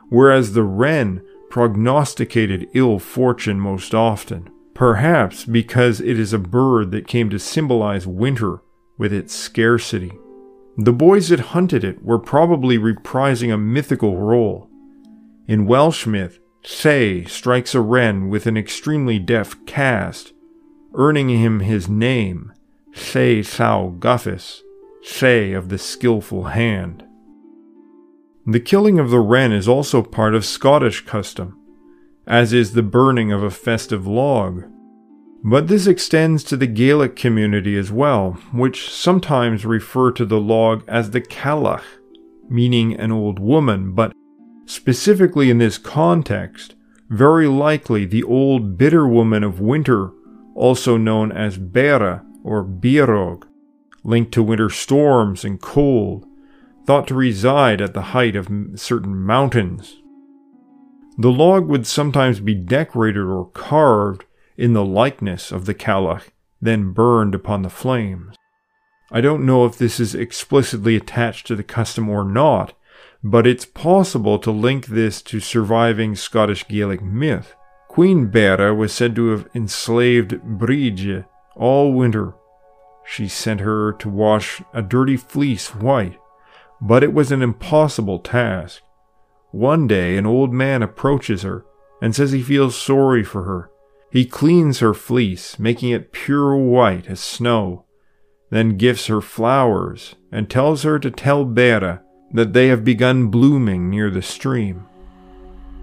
[0.08, 7.08] whereas the wren prognosticated ill fortune most often, perhaps because it is a bird that
[7.08, 8.62] came to symbolize winter
[8.98, 10.14] with its scarcity.
[10.78, 14.70] The boys that hunted it were probably reprising a mythical role,
[15.46, 20.32] in Welsh myth, Lleu strikes a wren with an extremely deft cast,
[20.94, 22.54] earning him his name,
[22.98, 24.62] Lleu Llaw Gyffes,
[25.04, 27.04] Lleu of the skillful hand.
[28.46, 31.58] The killing of the wren is also part of Scottish custom,
[32.26, 34.64] as is the burning of a festive log.
[35.44, 40.84] But this extends to the Gaelic community as well, which sometimes refer to the log
[40.88, 41.84] as the Cailleach,
[42.50, 44.14] meaning an old woman, but
[44.68, 46.76] Specifically in this context,
[47.10, 50.12] very likely the old bitter woman of winter,
[50.56, 53.44] also known as Bera or Birog,
[54.04, 56.26] linked to winter storms and cold,
[56.86, 59.98] thought to reside at the height of certain mountains.
[61.18, 64.24] The log would sometimes be decorated or carved
[64.56, 66.30] in the likeness of the Cailleach,
[66.62, 68.36] then burned upon the flames.
[69.12, 72.74] I don't know if this is explicitly attached to the custom or not,
[73.24, 77.56] but it's possible to link this to surviving Scottish Gaelic myth.
[77.88, 81.26] Queen Bera was said to have enslaved Brige
[81.58, 82.34] all winter.
[83.06, 86.18] She sent her to wash a dirty fleece white,
[86.82, 88.82] but it was an impossible task.
[89.52, 91.66] One day, an old man approaches her
[92.02, 93.72] and says he feels sorry for her.
[94.12, 97.86] He cleans her fleece, making it pure white as snow,
[98.50, 102.02] then gives her flowers and tells her to tell Bera
[102.32, 104.86] that they have begun blooming near the stream.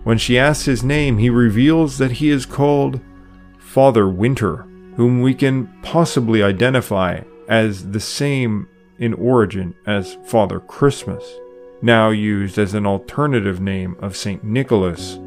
[0.04, 3.00] When she asks his name, he reveals that he is called
[3.58, 4.66] Father Winter,
[4.96, 8.68] whom we can possibly identify as the same
[8.98, 11.24] in origin as Father Christmas,
[11.82, 14.42] now used as an alternative name of St.
[14.44, 15.18] Nicholas.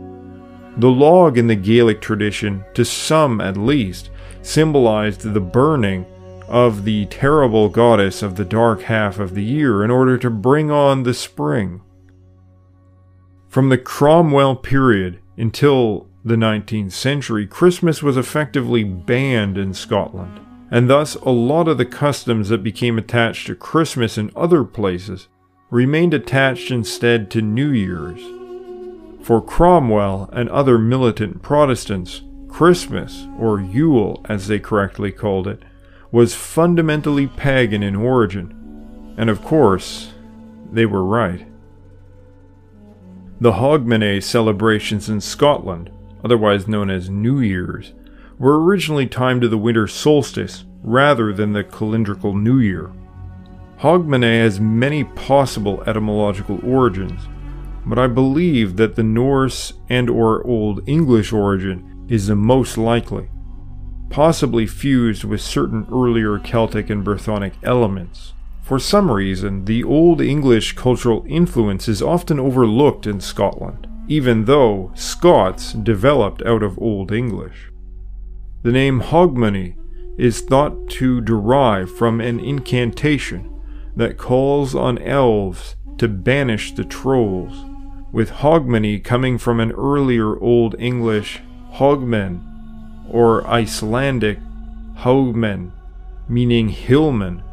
[0.78, 4.10] The log in the Gaelic tradition, to some at least,
[4.42, 6.06] symbolized the burning
[6.48, 10.72] of the terrible goddess of the dark half of the year in order to bring
[10.72, 11.82] on the spring.
[13.50, 20.90] From the Cromwell period until the 19th century, Christmas was effectively banned in Scotland, and
[20.90, 25.28] thus a lot of the customs that became attached to Christmas in other places
[25.70, 28.22] remained attached instead to New Year's.
[29.22, 35.64] For Cromwell and other militant Protestants, Christmas, or Yule as they correctly called it,
[36.12, 39.16] was fundamentally pagan in origin.
[39.18, 40.14] And of course,
[40.72, 41.46] they were right.
[43.42, 45.92] The Hogmanay celebrations in Scotland,
[46.28, 47.94] otherwise known as New Year's,
[48.38, 52.92] were originally timed to the winter solstice rather than the calendrical New Year.
[53.80, 57.22] Hogmanay has many possible etymological origins,
[57.86, 63.30] but I believe that the Norse and or Old English origin is the most likely
[64.10, 68.34] possibly fused with certain earlier Celtic and Brythonic elements.
[68.62, 74.92] For some reason, the Old English cultural influence is often overlooked in Scotland, even though
[74.96, 77.72] Scots developed out of Old English.
[78.64, 79.76] The name Hogmanay
[80.18, 83.54] is thought to derive from an incantation
[83.96, 87.66] that calls on elves to banish the trolls,
[88.12, 91.42] with Hogmanay coming from an earlier Old English
[91.74, 92.42] Hogmen
[93.10, 94.40] or Icelandic
[94.98, 95.72] Haugmen,
[96.28, 97.44] meaning hillmen,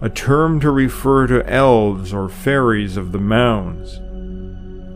[0.00, 4.00] a term to refer to elves or fairies of the mounds.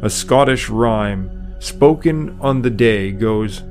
[0.03, 3.63] A Scottish rhyme spoken on the day goes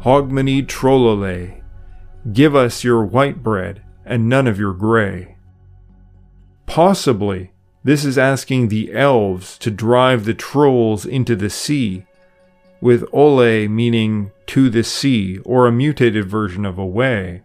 [0.00, 1.62] Hogmanay trollole,
[2.32, 5.36] give us your white bread and none of your grey.
[6.64, 12.06] Possibly, this is asking the elves to drive the trolls into the sea
[12.80, 17.42] with ole meaning to the sea or a mutated version of away.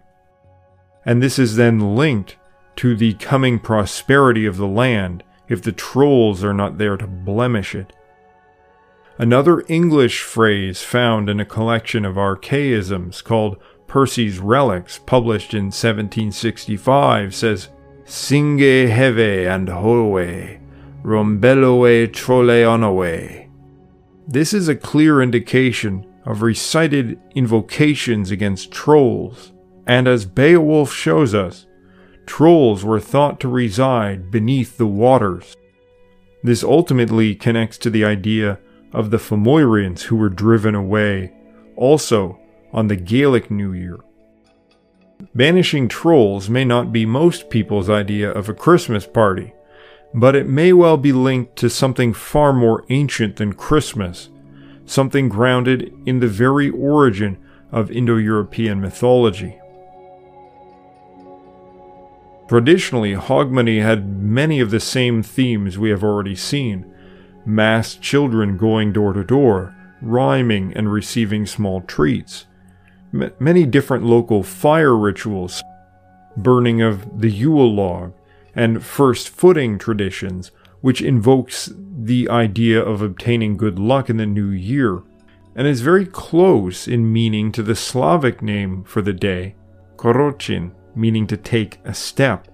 [1.05, 2.37] And this is then linked
[2.77, 7.75] to the coming prosperity of the land if the trolls are not there to blemish
[7.75, 7.91] it.
[9.17, 17.35] Another English phrase found in a collection of archaisms called Percy's Reliques, published in 1765,
[17.35, 17.69] says,
[18.05, 20.57] Singe heve and howe,
[21.03, 23.49] rombelloe trolle onawe.
[24.27, 29.51] This is a clear indication of recited invocations against trolls,
[29.87, 31.65] and as Beowulf shows us,
[32.29, 35.57] trolls were thought to reside beneath the waters.
[36.43, 38.59] This ultimately connects to the idea
[38.93, 41.33] of the Fomorians who were driven away,
[41.75, 42.39] also
[42.71, 43.97] on the Gaelic New Year.
[45.33, 49.51] Banishing trolls may not be most people's idea of a Christmas party,
[50.13, 54.29] but it may well be linked to something far more ancient than Christmas,
[54.85, 57.39] something grounded in the very origin
[57.71, 59.58] of Indo European mythology.
[62.49, 66.91] Traditionally, Hogmanay had many of the same themes we have already seen.
[67.45, 72.47] Mass children going door to door, rhyming and receiving small treats,
[73.13, 75.61] M- many different local fire rituals,
[76.35, 78.13] burning of the Yule log,
[78.55, 80.49] and first footing traditions,
[80.81, 85.03] which invokes the idea of obtaining good luck in the new year,
[85.55, 89.55] and is very close in meaning to the Slavic name for the day,
[89.97, 92.47] Korochun, meaning to take a step.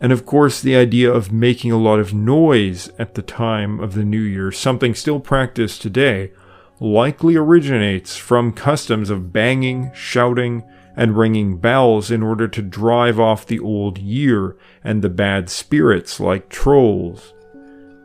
[0.00, 3.94] And of course, the idea of making a lot of noise at the time of
[3.94, 6.32] the new year, something still practiced today,
[6.80, 10.64] likely originates from customs of banging, shouting,
[10.96, 16.20] and ringing bells in order to drive off the old year and the bad spirits
[16.20, 17.32] like trolls.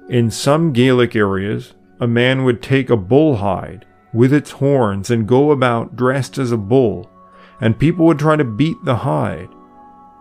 [0.08, 5.28] In some Gaelic areas, a man would take a bull hide with its horns and
[5.28, 7.10] go about dressed as a bull,
[7.60, 9.50] and people would try to beat the hide.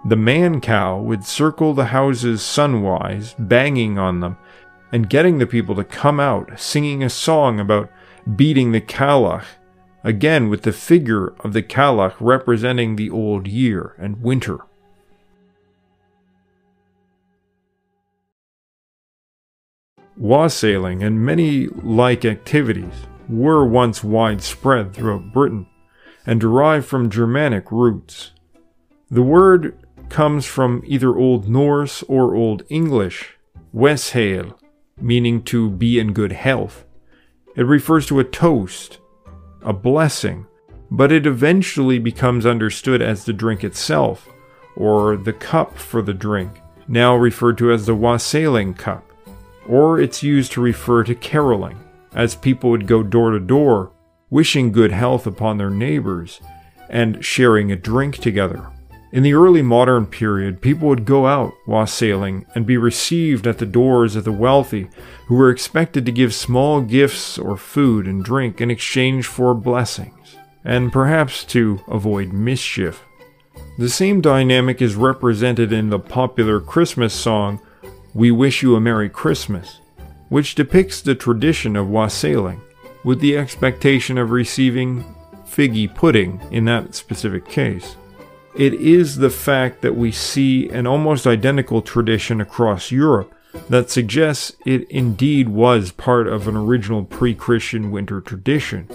[0.06, 4.36] The man cow would circle the houses sunwise, banging on them,
[4.92, 7.90] and getting the people to come out singing a song about
[8.36, 9.46] beating the Cailleach
[10.04, 14.58] again with the figure of the Cailleach representing the old year and winter.
[20.16, 22.94] Wassailing and many like activities
[23.28, 25.66] were once widespread throughout Britain
[26.24, 28.30] and derive from Germanic roots.
[29.10, 29.76] The word
[30.08, 33.36] comes from either Old Norse or Old English,
[33.74, 34.58] weshael,
[35.00, 36.84] meaning to be in good health.
[37.54, 38.98] It refers to a toast,
[39.62, 40.46] a blessing,
[40.90, 44.28] but it eventually becomes understood as the drink itself,
[44.76, 49.04] or the cup for the drink, now referred to as the wassailing cup,
[49.66, 51.78] or it's used to refer to caroling,
[52.14, 53.92] as people would go door to door,
[54.30, 56.40] wishing good health upon their neighbors,
[56.88, 58.70] and sharing a drink together.
[59.12, 63.66] In the early modern period, people would go out wassailing and be received at the
[63.66, 64.88] doors of the wealthy,
[65.28, 70.36] who were expected to give small gifts or food and drink in exchange for blessings,
[70.64, 73.04] and perhaps to avoid mischief.
[73.78, 77.60] The same dynamic is represented in the popular Christmas song,
[78.12, 79.80] We Wish You a Merry Christmas,
[80.30, 82.60] which depicts the tradition of wassailing,
[83.04, 85.04] with the expectation of receiving
[85.46, 87.96] figgy pudding in that specific case.
[88.56, 93.34] It is the fact that we see an almost identical tradition across Europe
[93.68, 98.88] that suggests it indeed was part of an original pre Christian winter tradition.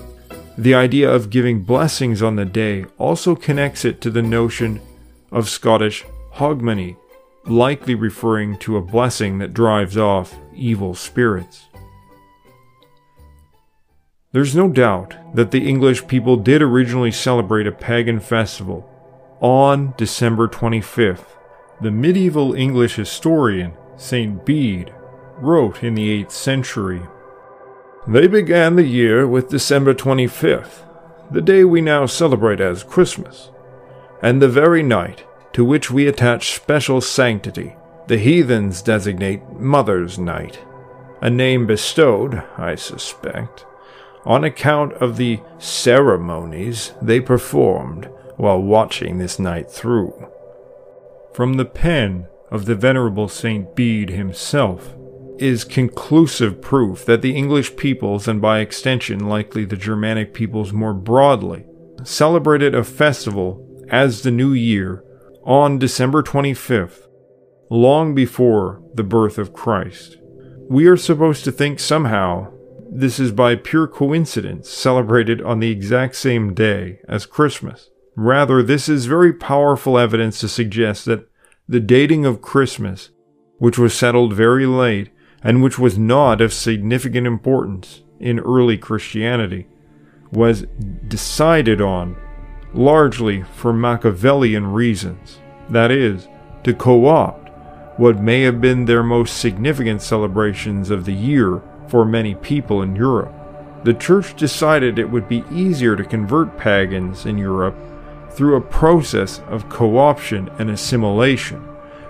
[0.57, 4.81] The idea of giving blessings on the day also connects it to the notion
[5.31, 6.97] of Scottish hogmanay,
[7.45, 11.67] likely referring to a blessing that drives off evil spirits.
[14.31, 18.87] There's no doubt that the English people did originally celebrate a pagan festival
[19.41, 21.25] on December 25th.
[21.81, 24.45] The medieval English historian St.
[24.45, 24.93] Bede
[25.37, 27.01] wrote in the 8th century
[28.07, 30.83] They began the year with December 25th,
[31.31, 33.49] the day we now celebrate as Christmas,
[34.21, 37.75] and the very night to which we attach special sanctity.
[38.07, 40.59] The heathens designate Mother's Night,
[41.21, 43.65] a name bestowed, I suspect,
[44.23, 50.27] on account of the ceremonies they performed while watching this night through.
[51.33, 54.95] From the pen of the Venerable Saint Bede himself
[55.37, 60.93] is conclusive proof that the English peoples, and by extension likely the Germanic peoples more
[60.93, 61.65] broadly,
[62.03, 65.03] celebrated a festival as the New Year
[65.43, 67.07] on December 25th,
[67.69, 70.17] long before the birth of Christ.
[70.69, 72.51] We are supposed to think somehow
[72.91, 77.90] this is by pure coincidence celebrated on the exact same day as Christmas.
[78.15, 81.27] Rather, this is very powerful evidence to suggest that
[81.67, 83.11] the dating of Christmas,
[83.57, 85.09] which was settled very late
[85.43, 89.67] and which was not of significant importance in early Christianity,
[90.31, 90.65] was
[91.07, 92.17] decided on
[92.73, 95.39] largely for Machiavellian reasons,
[95.69, 96.27] that is,
[96.63, 97.49] to co opt
[97.99, 102.95] what may have been their most significant celebrations of the year for many people in
[102.95, 103.33] Europe.
[103.83, 107.75] The Church decided it would be easier to convert pagans in Europe
[108.33, 111.63] through a process of co option and assimilation,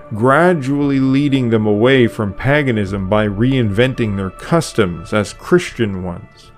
[0.10, 6.52] gradually leading them away from paganism by reinventing their customs as Christian ones,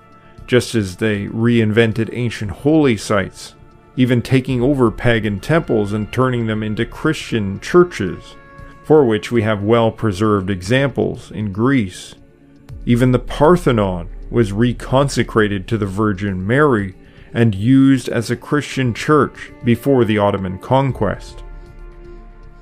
[0.48, 3.56] just as they reinvented ancient holy sites,
[3.96, 8.36] even taking over pagan temples and turning them into Christian churches,
[8.84, 12.16] for which we have well preserved examples in Greece.
[12.86, 16.96] Even the Parthenon was reconsecrated to the Virgin Mary
[17.34, 21.44] and used as a Christian church before the Ottoman conquest.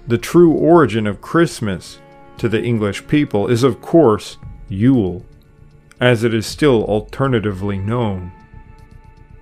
[0.08, 2.00] The true origin of Christmas
[2.38, 4.38] to the English people is, of course,
[4.70, 5.26] Yule,
[6.00, 8.32] as it is still alternatively known.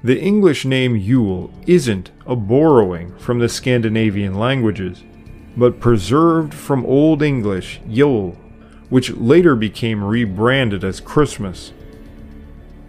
[0.03, 5.03] The English name Yule isn't a borrowing from the Scandinavian languages,
[5.55, 8.37] but preserved from Old English Yule,
[8.89, 11.73] which later became rebranded as Christmas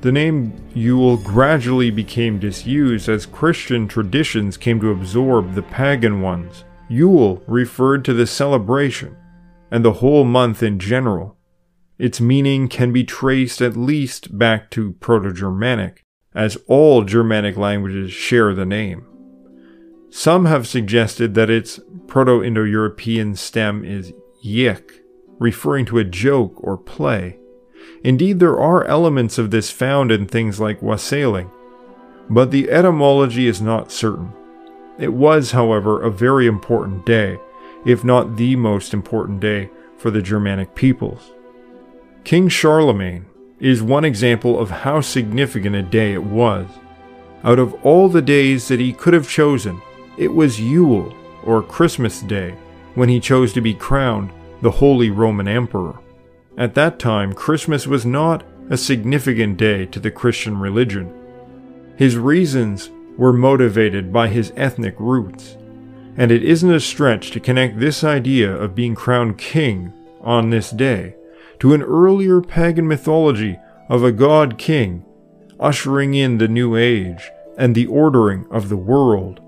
[0.02, 6.64] the name Yule gradually became disused as Christian traditions came to absorb the pagan ones.
[6.88, 9.16] Yule referred to the celebration,
[9.70, 11.36] and the whole month in general.
[11.98, 18.10] Its meaning can be traced at least back to Proto Germanic, as all Germanic languages
[18.10, 19.06] share the name.
[20.08, 24.12] Some have suggested that its Proto Indo European stem is
[24.44, 24.90] yik,
[25.38, 27.39] referring to a joke or play.
[28.02, 31.50] Indeed, there are elements of this found in things like wassailing,
[32.30, 34.32] but the etymology is not certain.
[34.98, 37.38] It was, however, a very important day,
[37.84, 41.32] if not the most important day for the Germanic peoples.
[42.24, 43.26] King Charlemagne
[43.58, 46.66] is one example of how significant a day it was.
[47.44, 49.80] Out of all the days that he could have chosen,
[50.16, 52.54] it was Yule, or Christmas Day,
[52.94, 54.30] when he chose to be crowned
[54.62, 55.98] the Holy Roman Emperor.
[56.56, 61.12] At that time, Christmas was not a significant day to the Christian religion.
[61.96, 65.56] His reasons were motivated by his ethnic roots,
[66.16, 70.70] and it isn't a stretch to connect this idea of being crowned king on this
[70.70, 71.14] day
[71.58, 75.04] to an earlier pagan mythology of a god king
[75.60, 79.40] ushering in the new age and the ordering of the world,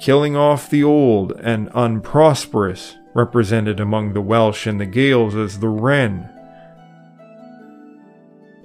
[0.00, 5.68] killing off the old and unprosperous, represented among the Welsh and the Gaels as the
[5.68, 6.28] wren.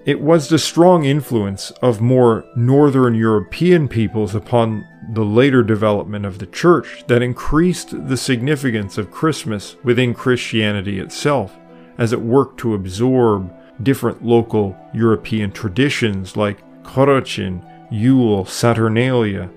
[0.06, 6.40] It was the strong influence of more northern European peoples upon the later development of
[6.40, 11.58] the church that increased the significance of Christmas within Christianity itself
[11.98, 19.50] as it worked to absorb different local European traditions like Korochun, Yule, Saturnalia.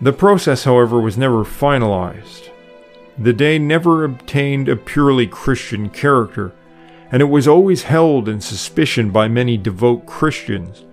[0.00, 2.50] The process, however, was never finalized.
[3.18, 6.52] The day never obtained a purely Christian character,
[7.10, 10.84] and it was always held in suspicion by many devout Christians,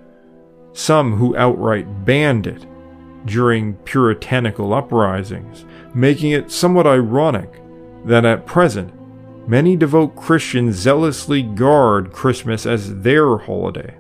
[0.72, 2.66] some who outright banned it
[3.26, 7.62] during puritanical uprisings, making it somewhat ironic
[8.06, 8.94] that at present
[9.48, 13.98] many devout Christians zealously guard Christmas as their holiday.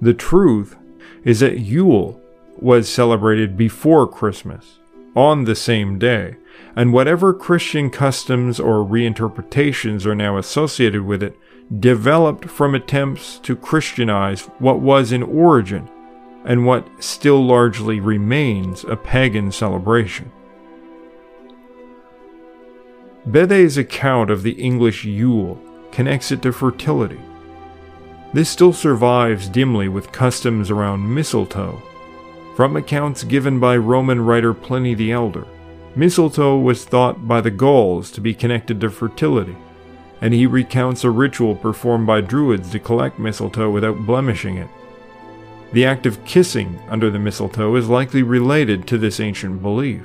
[0.00, 0.76] The truth
[1.24, 2.20] is that Yule
[2.58, 4.78] was celebrated before Christmas,
[5.14, 6.36] on the same day,
[6.80, 11.36] and whatever Christian customs or reinterpretations are now associated with it
[11.78, 15.90] developed from attempts to Christianize what was in origin
[16.46, 20.32] and what still largely remains a pagan celebration.
[23.30, 25.60] Bede's account of the English Yule
[25.92, 27.20] connects it to fertility.
[28.32, 31.82] This still survives dimly with customs around mistletoe.
[32.56, 35.46] From accounts given by Roman writer Pliny the Elder,
[35.94, 39.56] mistletoe was thought by the Gauls to be connected to fertility,
[40.20, 44.68] and he recounts a ritual performed by Druids to collect mistletoe without blemishing it.
[45.72, 50.02] The act of kissing under the mistletoe is likely related to this ancient belief.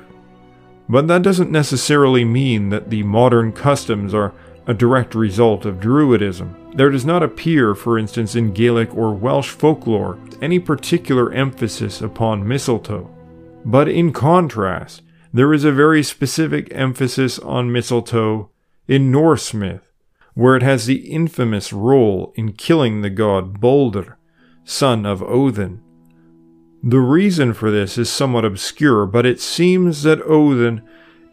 [0.88, 4.32] But that doesn't necessarily mean that the modern customs are
[4.68, 6.76] a direct result of Druidism.
[6.76, 12.46] There does not appear, for instance, in Gaelic or Welsh folklore, any particular emphasis upon
[12.46, 13.10] mistletoe.
[13.64, 15.02] But in contrast,
[15.36, 18.48] there is a very specific emphasis on mistletoe
[18.88, 19.92] in Norse myth,
[20.32, 24.16] where it has the infamous role in killing the god Balder,
[24.64, 25.82] son of Odin.
[26.82, 30.80] The reason for this is somewhat obscure, but it seems that Odin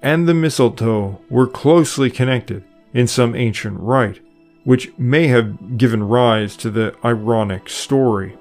[0.01, 4.19] and the mistletoe were closely connected in some ancient rite,
[4.65, 8.37] which may have given rise to the ironic story.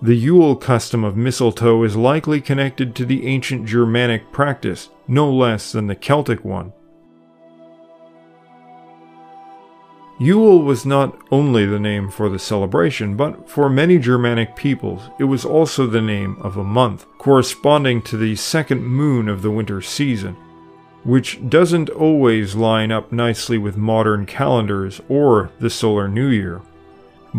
[0.00, 5.72] The Yule custom of mistletoe is likely connected to the ancient Germanic practice, no less
[5.72, 6.72] than the Celtic one.
[10.20, 15.24] Yule was not only the name for the celebration, but for many Germanic peoples, it
[15.24, 19.80] was also the name of a month, corresponding to the second moon of the winter
[19.80, 20.36] season
[21.04, 26.60] which doesn't always line up nicely with modern calendars or the solar new year.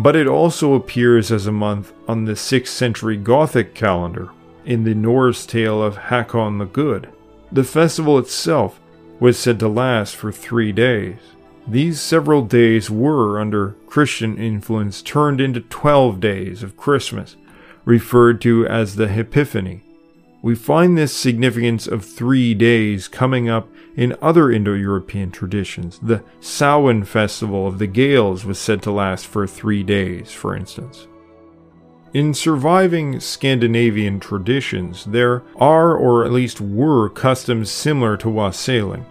[0.00, 4.30] But it also appears as a month on the 6th century Gothic calendar
[4.64, 7.10] in the Norse tale of Hakon the Good.
[7.52, 8.80] The festival itself
[9.20, 11.18] was said to last for three days.
[11.68, 17.36] These several days were, under Christian influence, turned into 12 days of Christmas,
[17.84, 19.82] referred to as the Epiphany.
[20.42, 25.98] We find this significance of three days coming up in other Indo European traditions.
[26.02, 31.06] The Samhain festival of the Gaels was said to last for three days, for instance.
[32.14, 39.04] In surviving Scandinavian traditions, there are, or at least were, customs similar to wassailing.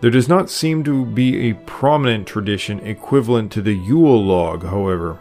[0.00, 5.20] There does not seem to be a prominent tradition equivalent to the Yule log, however.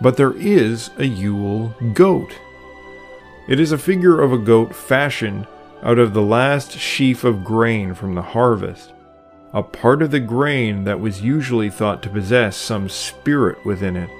[0.00, 2.32] But there is a Yule goat
[3.48, 5.46] it is a figure of a goat fashioned
[5.82, 8.92] out of the last sheaf of grain from the harvest,
[9.54, 14.10] a part of the grain that was usually thought to possess some spirit within it.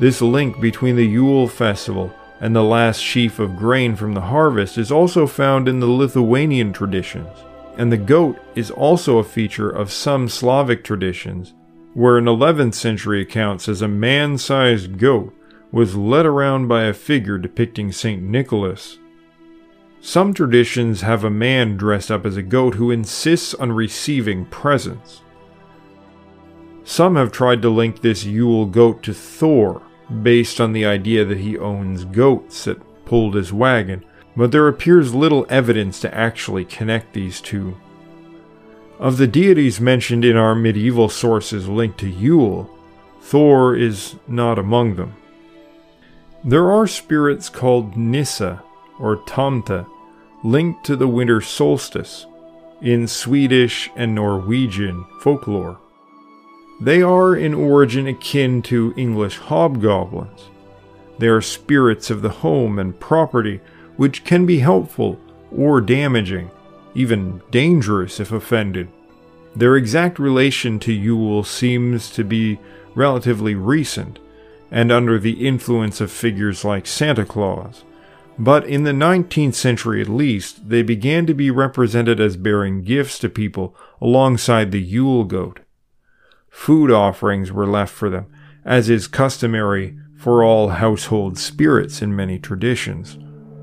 [0.00, 4.78] This link between the Yule festival and the last sheaf of grain from the harvest
[4.78, 7.36] is also found in the Lithuanian traditions,
[7.76, 11.52] and the goat is also a feature of some Slavic traditions,
[11.94, 15.34] where an 11th century account says a man sized goat
[15.70, 18.22] was led around by a figure depicting St.
[18.22, 18.98] Nicholas.
[20.00, 25.22] Some traditions have a man dressed up as a goat who insists on receiving presents.
[26.84, 29.82] Some have tried to link this Yule goat to Thor,
[30.22, 34.04] based on the idea that he owns goats that pulled his wagon,
[34.36, 37.76] but there appears little evidence to actually connect these two.
[38.98, 42.70] Of the deities mentioned in our medieval sources linked to Yule,
[43.20, 45.14] Thor is not among them.
[46.44, 48.58] There are spirits called Nisse
[49.00, 49.86] or Tomte
[50.44, 52.26] linked to the winter solstice
[52.80, 55.80] in Swedish and Norwegian folklore.
[56.80, 60.48] They are in origin akin to English hobgoblins.
[61.18, 63.60] They are spirits of the home and property
[63.96, 65.18] which can be helpful
[65.50, 66.52] or damaging,
[66.94, 68.88] even dangerous if offended.
[69.56, 72.60] Their exact relation to Yule seems to be
[72.94, 74.20] relatively recent
[74.70, 77.84] and under the influence of figures like Santa Claus.
[78.38, 83.18] But in the 19th century at least, they began to be represented as bearing gifts
[83.20, 85.60] to people alongside the Yule goat.
[86.48, 88.26] Food offerings were left for them,
[88.64, 93.18] as is customary for all household spirits in many traditions.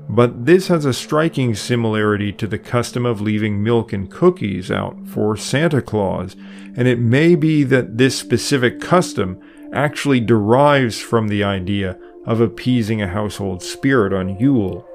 [0.08, 4.96] But this has a striking similarity to the custom of leaving milk and cookies out
[5.06, 6.36] for Santa Claus,
[6.76, 9.40] and it may be that this specific custom
[9.72, 14.86] actually derives from the idea of appeasing a household spirit on Yule,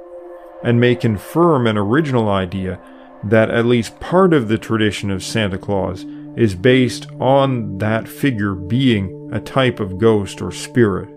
[0.63, 2.79] and may confirm an original idea
[3.23, 6.05] that at least part of the tradition of Santa Claus
[6.35, 11.09] is based on that figure being a type of ghost or spirit.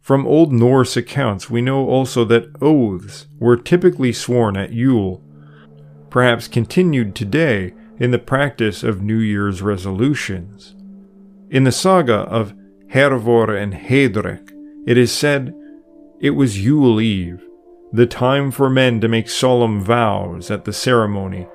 [0.00, 5.22] From Old Norse accounts, we know also that oaths were typically sworn at Yule,
[6.08, 10.74] perhaps continued today in the practice of New Year's resolutions.
[11.50, 12.52] In the saga of
[12.92, 14.52] Hervor and Heidrek,
[14.86, 15.54] it is said
[16.20, 17.42] it was Yule Eve,
[17.90, 21.46] the time for men to make solemn vows at the ceremony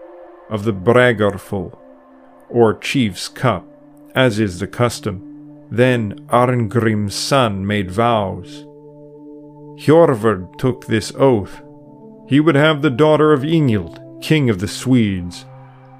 [0.50, 1.78] of the Bragarfull,
[2.50, 3.68] or chief's cup,
[4.16, 5.68] as is the custom.
[5.70, 8.66] Then Arngrim's son made vows.
[9.78, 11.62] Hjorvard took this oath.
[12.28, 15.46] He would have the daughter of Ingild, king of the Swedes,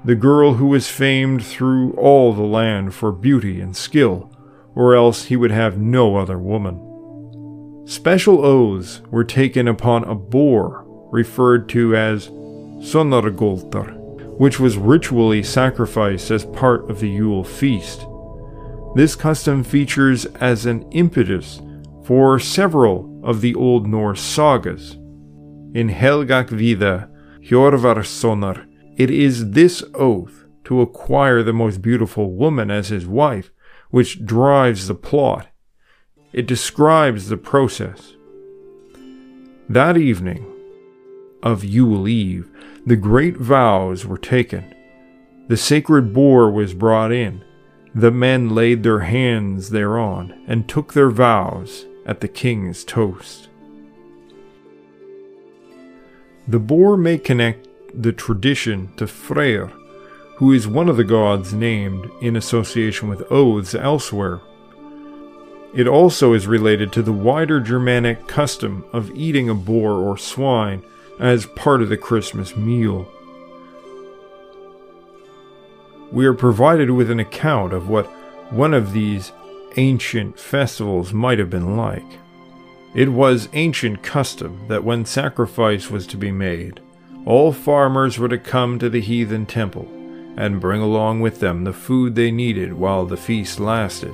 [0.04, 4.30] the girl who was famed through all the land for beauty and skill,
[4.74, 6.78] or else he would have no other woman.
[7.86, 12.28] Special oaths were taken upon a boar, referred to as
[12.80, 13.94] Sonargoltar,
[14.38, 18.06] which was ritually sacrificed as part of the Yule feast.
[18.94, 21.62] This custom features as an impetus
[22.04, 24.92] for several of the Old Norse sagas.
[25.74, 27.08] In Helgakvida
[27.42, 28.66] Hjorvarssonar,
[28.96, 33.50] it is this oath to acquire the most beautiful woman as his wife
[33.90, 35.48] which drives the plot.
[36.32, 38.14] It describes the process.
[39.68, 40.46] That evening
[41.42, 42.50] of Yule Eve,
[42.86, 44.74] the great vows were taken.
[45.48, 47.44] The sacred boar was brought in
[47.94, 53.48] the men laid their hands thereon and took their vows at the king's toast.
[56.48, 57.63] The boar may connect
[57.96, 59.66] the tradition to Freyr,
[60.36, 64.40] who is one of the gods named in association with oaths elsewhere.
[65.74, 70.84] It also is related to the wider Germanic custom of eating a boar or swine
[71.18, 73.10] as part of the Christmas meal
[76.14, 78.06] we are provided with an account of what
[78.52, 79.32] one of these
[79.76, 82.06] ancient festivals might have been like.
[82.94, 86.80] It was ancient custom that when sacrifice was to be made,
[87.24, 89.88] all farmers were to come to the heathen temple
[90.36, 94.12] and bring along with them the food they needed while the feast lasted.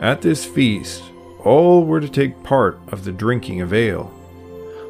[0.00, 1.02] At this feast,
[1.44, 4.12] all were to take part of the drinking of ale.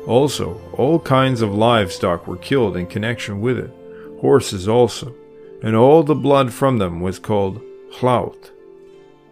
[0.07, 3.71] Also, all kinds of livestock were killed in connection with it,
[4.21, 5.15] horses also
[5.65, 7.59] and all the blood from them was called
[7.95, 8.51] Hlaut,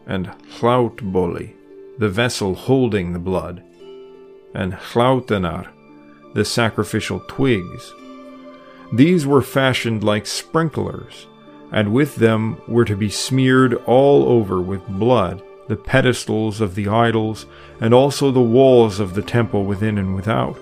[0.07, 1.53] and Hlautboli,
[1.99, 3.63] the vessel holding the blood,
[4.55, 5.69] and Hlautteinar,
[6.33, 7.93] the sacrificial twigs.
[8.93, 11.27] These were fashioned like sprinklers,
[11.73, 16.89] and with them were to be smeared all over with blood the pedestals of the
[16.89, 17.47] idols,
[17.81, 20.59] and also the walls of the temple within and without,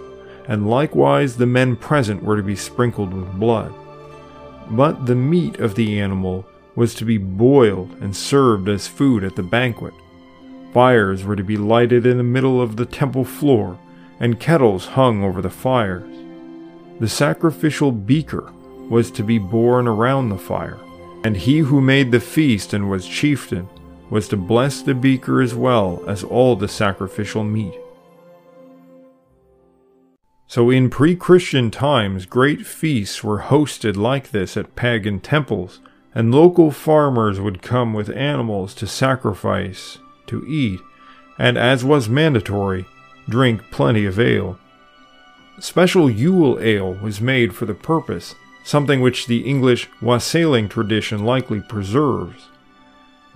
[0.46, 3.74] and likewise the men present were to be sprinkled with blood
[4.70, 9.34] but the meat of the animal was to be boiled and served as food at
[9.34, 9.92] the banquet.
[10.72, 13.78] Fires were to be lighted in the middle of the temple floor,
[14.20, 16.06] and kettles hung over the fires.
[17.00, 18.52] The sacrificial beaker
[18.90, 20.78] was to be borne around the fire,
[21.24, 23.66] and he who made the feast and was chieftain
[24.10, 27.72] was to bless the beaker as well as all the sacrificial meat.
[30.46, 35.80] So, in pre Christian times, great feasts were hosted like this at pagan temples,
[36.14, 39.96] and local farmers would come with animals to sacrifice,
[40.26, 40.80] to eat,
[41.38, 42.84] and as was mandatory,
[43.26, 44.59] drink plenty of ale.
[45.60, 48.34] Special Yule ale was made for the purpose,
[48.64, 52.48] something which the English wassailing tradition likely preserves.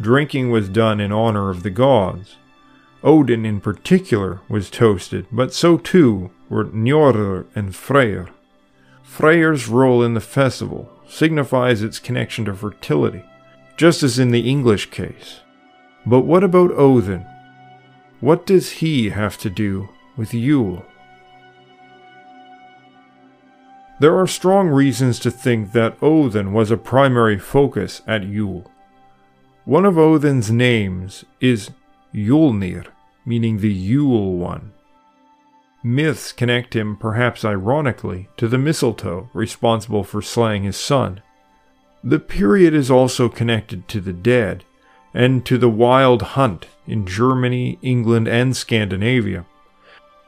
[0.00, 2.36] Drinking was done in honor of the gods.
[3.02, 8.30] Odin, in particular, was toasted, but so too were Njordr and Freyr.
[9.02, 13.22] Freyr's role in the festival signifies its connection to fertility,
[13.76, 15.40] just as in the English case.
[16.06, 17.26] But what about Odin?
[18.20, 20.86] What does he have to do with Yule?
[24.04, 28.70] There are strong reasons to think that Odin was a primary focus at Yule.
[29.64, 31.70] One of Odin's names is
[32.12, 32.88] Yulnir,
[33.24, 34.72] meaning the Yule one.
[35.82, 41.22] Myths connect him, perhaps ironically, to the mistletoe responsible for slaying his son.
[42.02, 44.64] The period is also connected to the dead
[45.14, 49.46] and to the wild hunt in Germany, England, and Scandinavia.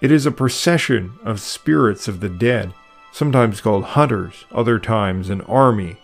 [0.01, 2.73] It is a procession of spirits of the dead
[3.17, 5.97] sometimes called hunters, other times an army.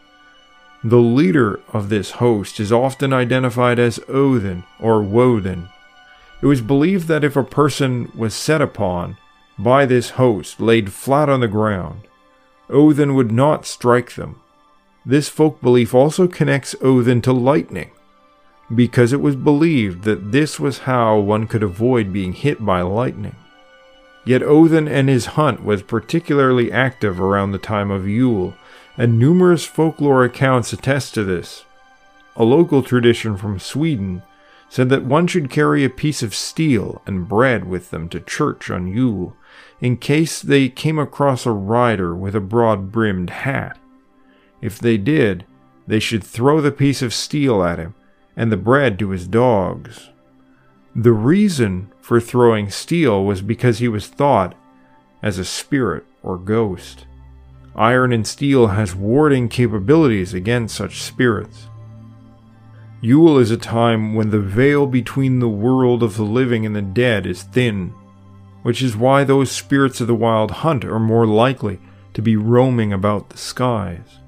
[0.82, 5.68] The leader of this host is often identified as Odin or Woden.
[6.40, 9.18] It was believed that if a person was set upon
[9.58, 12.08] by this host laid flat on the ground,
[12.70, 14.40] Odin would not strike them.
[15.04, 17.90] This folk belief also connects Odin to lightning,
[18.74, 23.36] because it was believed that this was how one could avoid being hit by lightning.
[24.24, 28.54] Yet Odin and his hunt was particularly active around the time of Yule,
[28.96, 31.64] and numerous folklore accounts attest to this.
[32.36, 34.22] A local tradition from Sweden
[34.68, 38.70] said that one should carry a piece of steel and bread with them to church
[38.70, 39.36] on Yule,
[39.80, 43.78] in case they came across a rider with a broad brimmed hat.
[44.62, 45.44] If they did,
[45.86, 47.94] they should throw the piece of steel at him
[48.36, 50.08] and the bread to his dogs.
[50.94, 54.54] The reason for throwing steel was because he was thought
[55.22, 57.06] as a spirit or ghost.
[57.76, 61.68] Iron and steel has warding capabilities against such spirits.
[63.00, 66.82] Yule is a time when the veil between the world of the living and the
[66.82, 67.94] dead is thin,
[68.62, 71.78] which is why those spirits of the wild hunt are more likely
[72.14, 74.18] to be roaming about the skies.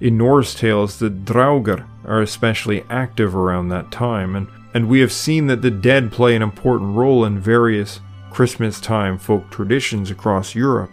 [0.00, 5.12] In Norse tales, the Draugr are especially active around that time, and and we have
[5.12, 10.54] seen that the dead play an important role in various Christmas time folk traditions across
[10.54, 10.90] Europe.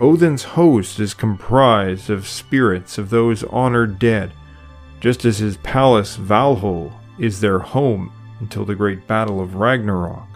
[0.00, 4.32] Odin's host is comprised of spirits of those honored dead,
[5.00, 10.26] just as his palace Valhall is their home until the great battle of Ragnarok.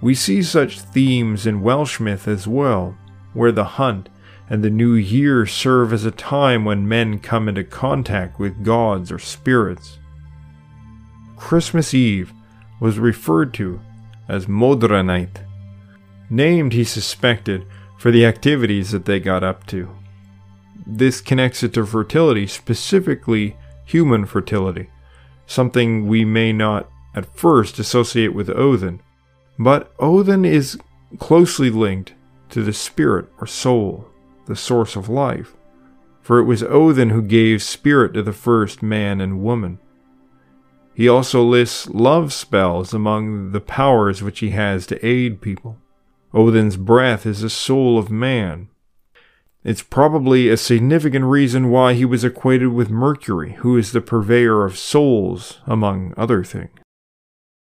[0.00, 2.96] We see such themes in Welsh myth as well,
[3.34, 4.08] where the hunt
[4.48, 9.10] and the new year serve as a time when men come into contact with gods
[9.10, 9.98] or spirits.
[11.36, 12.32] Christmas Eve
[12.80, 13.80] was referred to
[14.28, 15.40] as Modra Night,
[16.30, 17.66] named, he suspected,
[17.98, 19.88] for the activities that they got up to.
[20.86, 24.90] This connects it to fertility, specifically human fertility,
[25.46, 29.00] something we may not at first associate with Odin.
[29.58, 30.78] But Odin is
[31.18, 32.14] closely linked
[32.50, 34.08] to the spirit or soul,
[34.46, 35.54] the source of life,
[36.22, 39.78] for it was Odin who gave spirit to the first man and woman.
[40.94, 45.76] He also lists love spells among the powers which he has to aid people.
[46.32, 48.68] Odin's breath is the soul of man.
[49.62, 54.64] It's probably a significant reason why he was equated with Mercury, who is the purveyor
[54.64, 56.70] of souls, among other things.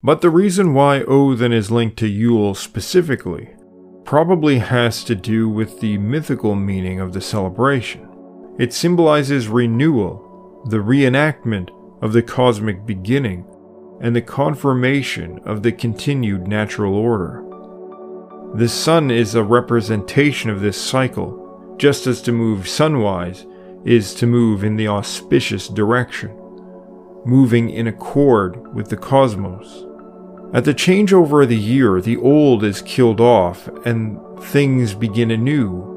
[0.03, 3.55] But the reason why Odin is linked to Yule specifically
[4.05, 8.07] probably has to do with the mythical meaning of the celebration.
[8.59, 11.69] It symbolizes renewal, the reenactment
[12.01, 13.45] of the cosmic beginning
[13.99, 17.43] and the confirmation of the continued natural order.
[18.53, 23.51] The sun is a representation of this cycle, just as to move sunwise
[23.85, 26.31] is to move in the auspicious direction,
[27.25, 29.84] moving in accord with the cosmos.
[30.53, 35.95] At the changeover of the year, the old is killed off and things begin anew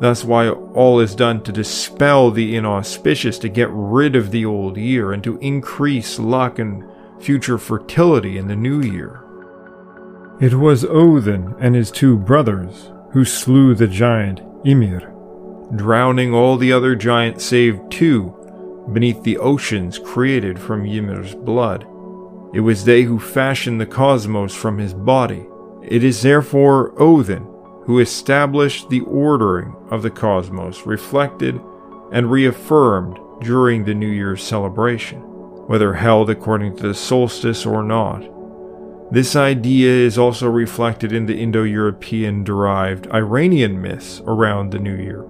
[0.00, 4.76] Thus, why all is done to dispel the inauspicious, to get rid of the old
[4.76, 6.84] year, and to increase luck and
[7.20, 9.24] future fertility in the new year.
[10.40, 15.12] It was Odin and his two brothers who slew the giant Ymir,
[15.74, 18.34] drowning all the other giants save two
[18.92, 21.86] beneath the oceans created from Ymir's blood.
[22.54, 25.46] It was they who fashioned the cosmos from his body.
[25.82, 27.46] It is therefore Odin
[27.88, 31.58] who established the ordering of the cosmos, reflected
[32.12, 35.20] and reaffirmed during the New Year's celebration,
[35.68, 38.22] whether held according to the solstice or not.
[39.10, 44.96] This idea is also reflected in the Indo European derived Iranian myths around the New
[44.96, 45.24] Year,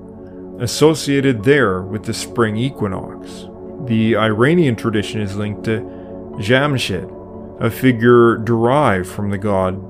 [0.59, 3.47] associated there with the spring equinox.
[3.85, 5.98] The Iranian tradition is linked to
[6.39, 9.83] Jamshid, a figure derived from the god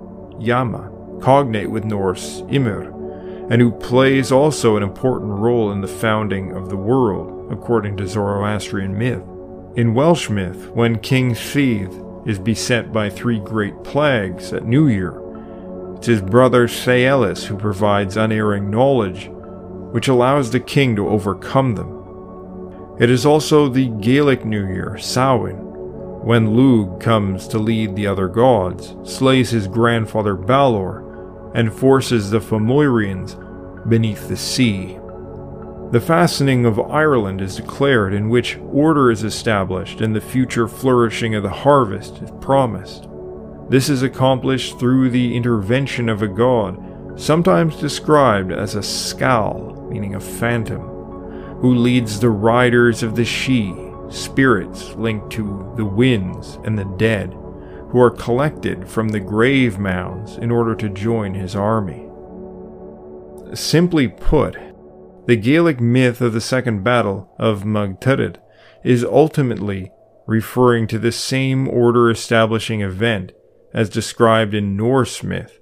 [0.42, 0.90] Yama,
[1.20, 2.90] cognate with Norse Ymir,
[3.51, 8.07] and who plays also an important role in the founding of the world, according to
[8.07, 9.22] Zoroastrian myth.
[9.76, 15.20] In Welsh myth, when King Lludd is beset by three great plagues at New Year,
[15.96, 19.28] it's his brother Llefelys who provides unerring knowledge,
[19.92, 22.96] which allows the king to overcome them.
[22.99, 25.67] It is also the Gaelic New Year, Samhain,
[26.22, 32.40] when Lugh comes to lead the other gods, slays his grandfather Balor, and forces the
[32.40, 33.34] Fomorians
[33.88, 34.98] beneath the sea.
[35.90, 41.34] The fastening of Ireland is declared, in which order is established and the future flourishing
[41.34, 43.08] of the harvest is promised.
[43.70, 50.14] This is accomplished through the intervention of a god, sometimes described as a scal, meaning
[50.14, 50.82] a phantom,
[51.60, 57.32] who leads the riders of the Sidhe, spirits linked to the winds and the dead,
[57.90, 62.09] who are collected from the grave mounds in order to join his army.
[63.54, 64.56] Simply put,
[65.26, 68.38] the Gaelic myth of the Second Battle of Mag Tuired
[68.84, 69.90] is ultimately
[70.26, 73.32] referring to the same order establishing event
[73.72, 75.59] as described in Norse myth,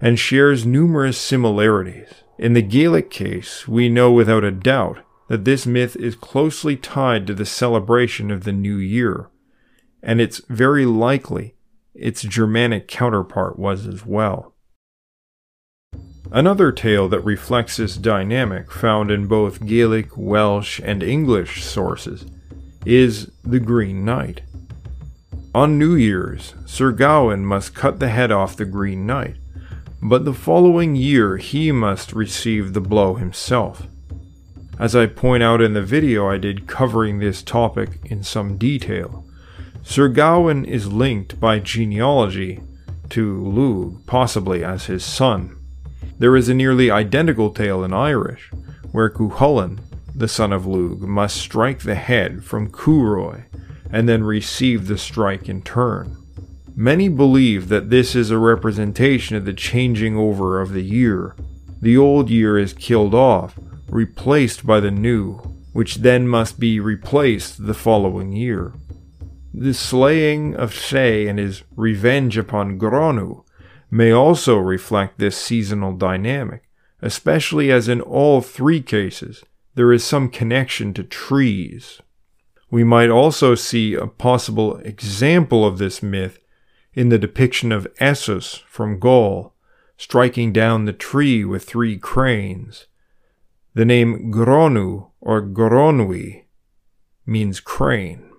[0.00, 2.08] and shares numerous similarities.
[2.38, 7.26] In the Gaelic case, we know without a doubt that this myth is closely tied
[7.26, 9.28] to the celebration of the new year,
[10.02, 11.54] and it's very likely
[11.94, 14.54] its Germanic counterpart was as well.
[16.32, 22.26] Another tale that reflects this dynamic, found in both Gaelic, Welsh, and English sources,
[22.84, 24.42] is the Green Knight.
[25.54, 29.36] On New Year's, Sir Gawain must cut the head off the Green Knight,
[30.02, 33.86] but the following year he must receive the blow himself.
[34.78, 39.24] As I point out in the video I did covering this topic in some detail,
[39.84, 42.60] Sir Gawain is linked by genealogy
[43.10, 45.56] to Lugh, possibly as his son.
[46.18, 48.50] There is a nearly identical tale in Irish,
[48.90, 49.78] where Cuchulainn,
[50.14, 53.44] the son of Lugh, must strike the head from Curoi,
[53.92, 56.16] and then receive the strike in turn.
[56.74, 61.36] Many believe that this is a representation of the changing over of the year.
[61.80, 63.56] The old year is killed off,
[63.94, 65.34] replaced by the new,
[65.72, 68.74] which then must be replaced the following year.
[69.54, 73.44] The slaying of Lleu and his revenge upon Gronw
[73.92, 76.64] may also reflect this seasonal dynamic,
[77.02, 79.44] especially as in all three cases
[79.76, 82.02] there is some connection to trees.
[82.72, 86.40] We might also see a possible example of this myth
[86.94, 89.54] in the depiction of Esus from Gaul
[89.96, 92.88] striking down the tree with three cranes.
[93.76, 96.44] The name Gronw or Gronwy
[97.26, 98.30] means crane.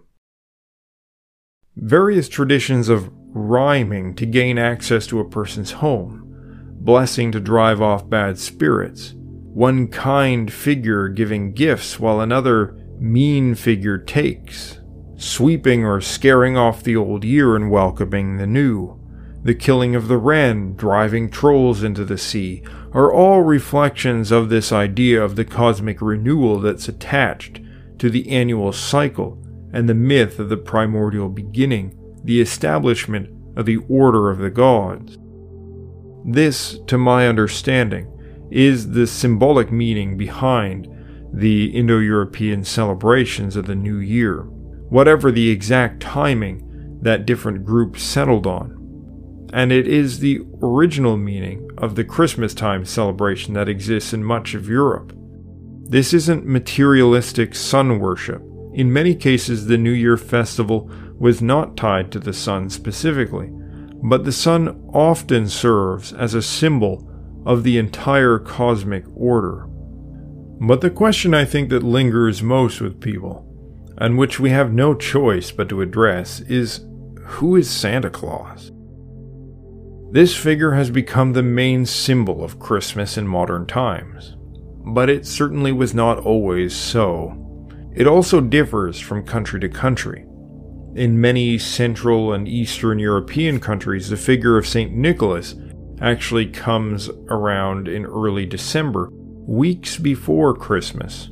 [1.76, 6.24] Various traditions of rhyming to gain access to a person's home,
[6.80, 13.98] blessing to drive off bad spirits, one kind figure giving gifts while another mean figure
[13.98, 14.80] takes,
[15.18, 18.98] sweeping or scaring off the old year and welcoming the new,
[19.44, 22.64] the killing of the wren, driving trolls into the sea,
[22.96, 27.60] are all reflections of this idea of the cosmic renewal that's attached
[28.00, 29.38] to the annual cycle
[29.74, 31.94] and the myth of the primordial beginning,
[32.24, 35.18] the establishment of the order of the gods.
[36.24, 38.08] This, to my understanding,
[38.50, 40.88] is the symbolic meaning behind
[41.34, 44.44] the Indo European celebrations of the New Year,
[44.88, 49.50] whatever the exact timing that different groups settled on.
[49.52, 54.54] And it is the original meaning of the Christmas time celebration that exists in much
[54.54, 55.14] of Europe.
[55.88, 58.42] This isn't materialistic sun worship.
[58.74, 63.50] In many cases, the New Year festival was not tied to the sun specifically,
[64.04, 67.10] but the sun often serves as a symbol
[67.46, 69.68] of the entire cosmic order.
[70.60, 73.46] But the question I think that lingers most with people,
[73.98, 76.86] and which we have no choice but to address, is
[77.22, 78.72] who is Santa Claus?
[80.12, 84.36] This figure has become the main symbol of Christmas in modern times,
[84.86, 87.68] but it certainly was not always so.
[87.94, 90.26] It also differs from country to country.
[90.96, 94.94] In many Central and Eastern European countries, the figure of St.
[94.94, 95.56] Nicholas
[96.02, 101.30] actually comes around in early December weeks before Christmas.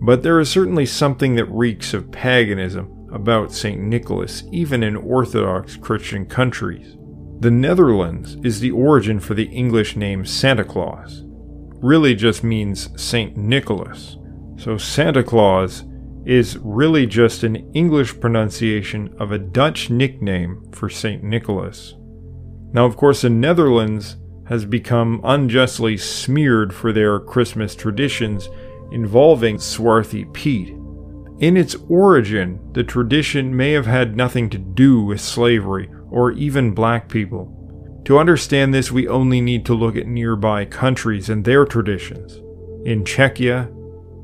[0.00, 3.80] But there is certainly something that reeks of paganism about St.
[3.80, 6.96] Nicholas, even in Orthodox Christian countries.
[7.42, 11.24] The Netherlands is the origin for the English name Santa Claus.
[11.80, 13.36] really just means St.
[13.36, 14.16] Nicholas.
[14.56, 15.82] So Santa Claus
[16.24, 21.24] is really just an English pronunciation of a Dutch nickname for St.
[21.24, 21.94] Nicholas.
[22.72, 28.48] Now, of course, the Netherlands has become unjustly smeared for their Christmas traditions
[28.92, 30.76] involving Zwarte Piet.
[31.40, 36.74] In its origin, the tradition may have had nothing to do with slavery or even
[36.74, 37.58] black people.
[38.04, 42.36] To understand this, we only need to look at nearby countries and their traditions.
[42.84, 43.72] In Czechia,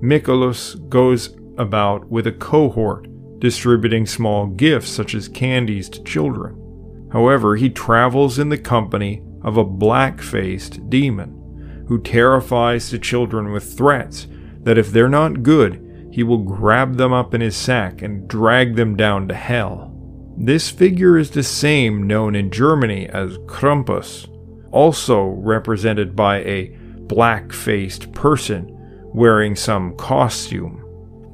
[0.03, 3.09] Mikuláš goes about with a cohort,
[3.39, 7.09] distributing small gifts such as candies to children.
[7.13, 13.51] However, he travels in the company of a black faced demon who terrifies the children
[13.51, 14.27] with threats
[14.63, 18.75] that if they're not good, he will grab them up in his sack and drag
[18.77, 19.95] them down to hell.
[20.41, 24.29] This figure is the same known in Germany as Krampus,
[24.71, 26.69] also represented by a
[27.09, 28.73] black faced person
[29.13, 30.85] wearing some costume.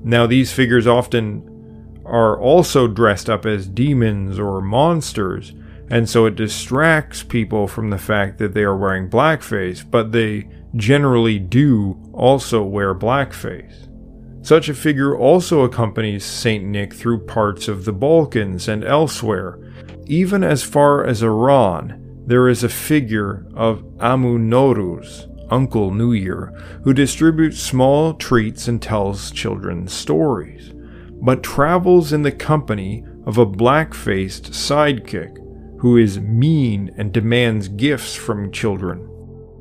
[0.02, 5.52] Now, these figures often are also dressed up as demons or monsters,
[5.90, 10.48] and so it distracts people from the fact that they are wearing blackface, but they
[10.76, 13.86] generally do also wear blackface.
[14.44, 16.62] Such a figure also accompanies St.
[16.62, 19.58] Nick through parts of the Balkans and elsewhere.
[20.04, 26.52] Even as far as Iran, there is a figure of Amu Nowruz, Uncle New Year,
[26.84, 30.74] who distributes small treats and tells children stories,
[31.22, 35.38] but travels in the company of a black faced sidekick
[35.80, 39.08] who is mean and demands gifts from children.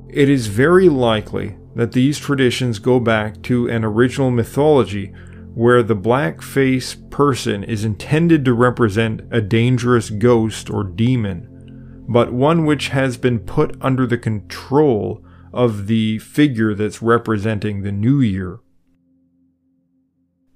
[0.09, 5.13] It is very likely that these traditions go back to an original mythology
[5.53, 12.33] where the black face person is intended to represent a dangerous ghost or demon, but
[12.33, 15.23] one which has been put under the control
[15.53, 18.59] of the figure that's representing the new year.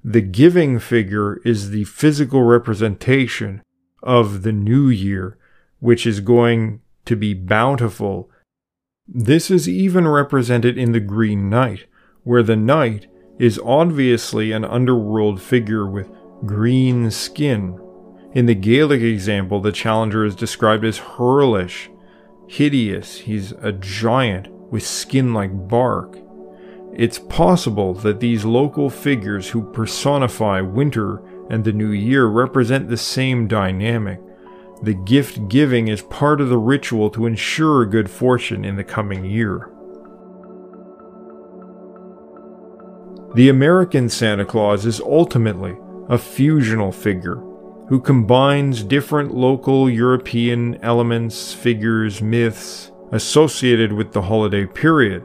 [0.04, 3.62] The giving figure is the physical representation
[4.02, 5.38] of the new year,
[5.80, 8.32] which is going to be bountiful
[9.08, 11.86] this is even represented in the Green Knight,
[12.24, 13.08] where the knight
[13.40, 16.10] is obviously an underworld figure with
[16.46, 17.80] green skin.
[18.34, 21.90] In the Gaelic example, the challenger is described as hurlish,
[22.48, 26.18] hideous, he's a giant with skin like bark.
[26.94, 32.98] It's possible that these local figures who personify winter and the new year represent the
[32.98, 34.20] same dynamic.
[34.82, 39.26] The gift giving is part of the ritual to ensure good fortune in the coming
[39.26, 39.72] year.
[43.34, 45.72] The American Santa Claus is ultimately
[46.10, 47.44] a fusional figure
[47.88, 55.24] who combines different local European elements, figures, myths associated with the holiday period.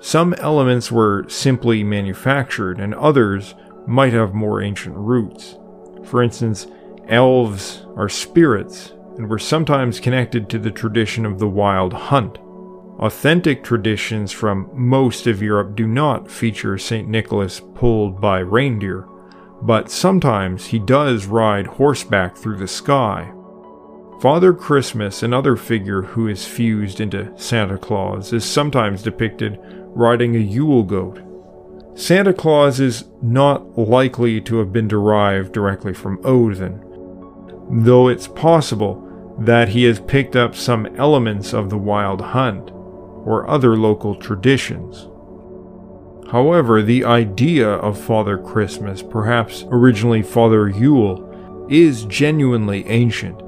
[0.00, 3.54] Some elements were simply manufactured, and others
[3.86, 5.56] might have more ancient roots.
[6.04, 6.66] For instance,
[7.08, 12.38] Elves are spirits and were sometimes connected to the tradition of the wild hunt.
[12.98, 17.08] Authentic traditions from most of Europe do not feature St.
[17.08, 19.06] Nicholas pulled by reindeer,
[19.62, 23.32] but sometimes he does ride horseback through the sky.
[24.20, 30.40] Father Christmas, another figure who is fused into Santa Claus, is sometimes depicted riding a
[30.40, 31.20] Yule goat.
[31.94, 36.82] Santa Claus is not likely to have been derived directly from Odin,
[37.70, 39.02] though it's possible
[39.38, 45.08] that he has picked up some elements of the wild hunt or other local traditions.
[46.30, 53.42] However, the idea of Father Christmas, perhaps originally Father Yule, is genuinely ancient,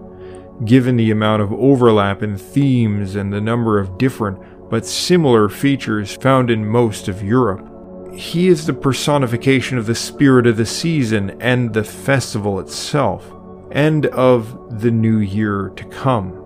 [0.64, 4.38] given the amount of overlap in themes and the number of different
[4.70, 7.66] but similar features found in most of Europe.
[8.14, 13.32] He is the personification of the spirit of the season and the festival itself
[13.72, 16.44] and of the new year to come.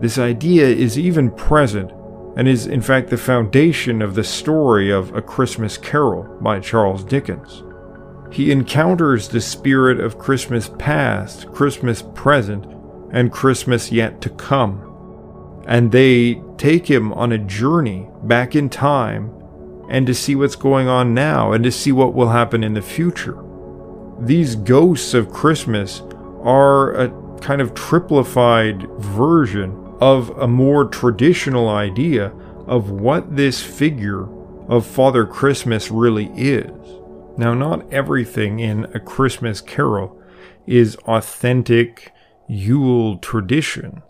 [0.00, 1.90] This idea is even present
[2.36, 7.02] and is in fact the foundation of the story of A Christmas Carol by Charles
[7.02, 7.62] Dickens.
[8.30, 12.66] He encounters the spirit of Christmas past, Christmas present,
[13.12, 15.62] and Christmas yet to come.
[15.66, 19.32] And they take him on a journey back in time
[19.88, 22.82] and to see what's going on now and to see what will happen in the
[22.82, 23.42] future.
[24.20, 26.02] These ghosts of Christmas
[26.46, 32.32] are a kind of triplified version of a more traditional idea
[32.66, 34.28] of what this figure
[34.68, 36.70] of Father Christmas really is.
[37.36, 40.20] Now, not everything in A Christmas Carol
[40.66, 42.12] is authentic
[42.48, 44.02] Yule traditions,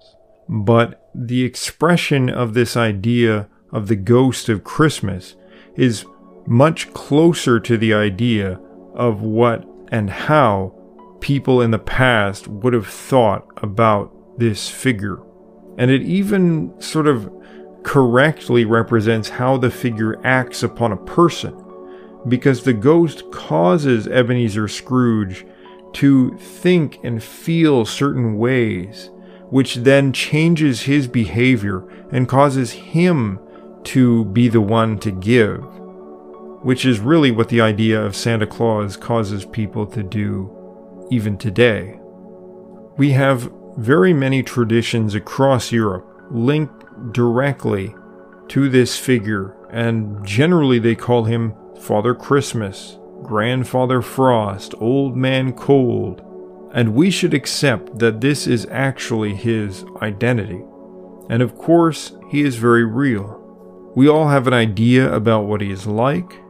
[0.49, 5.37] but the expression of this idea of the ghost of Christmas
[5.75, 6.05] is
[6.47, 8.61] much closer to the idea
[8.95, 10.75] of what and how
[11.21, 15.19] people in the past would have thought about this figure.
[15.79, 17.31] And it even sort of
[17.83, 21.57] correctly represents how the figure acts upon a person,
[22.29, 25.47] because the ghost causes Ebenezer Scrooge
[25.93, 29.11] to think and feel certain ways,
[29.51, 33.39] which then changes his behavior and causes him
[33.85, 35.63] to be the one to give,
[36.63, 40.53] which is really what the idea of Santa Claus causes people to do
[41.11, 41.99] even today.
[42.97, 47.95] We have very many traditions across Europe linked directly
[48.49, 56.23] to this figure, and generally they call him Father Christmas, Grandfather Frost, Old Man Cold,
[56.73, 60.63] and we should accept that this is actually his identity.
[61.29, 63.43] And of course, he is very real.
[63.95, 66.41] We all have an idea about what he is like.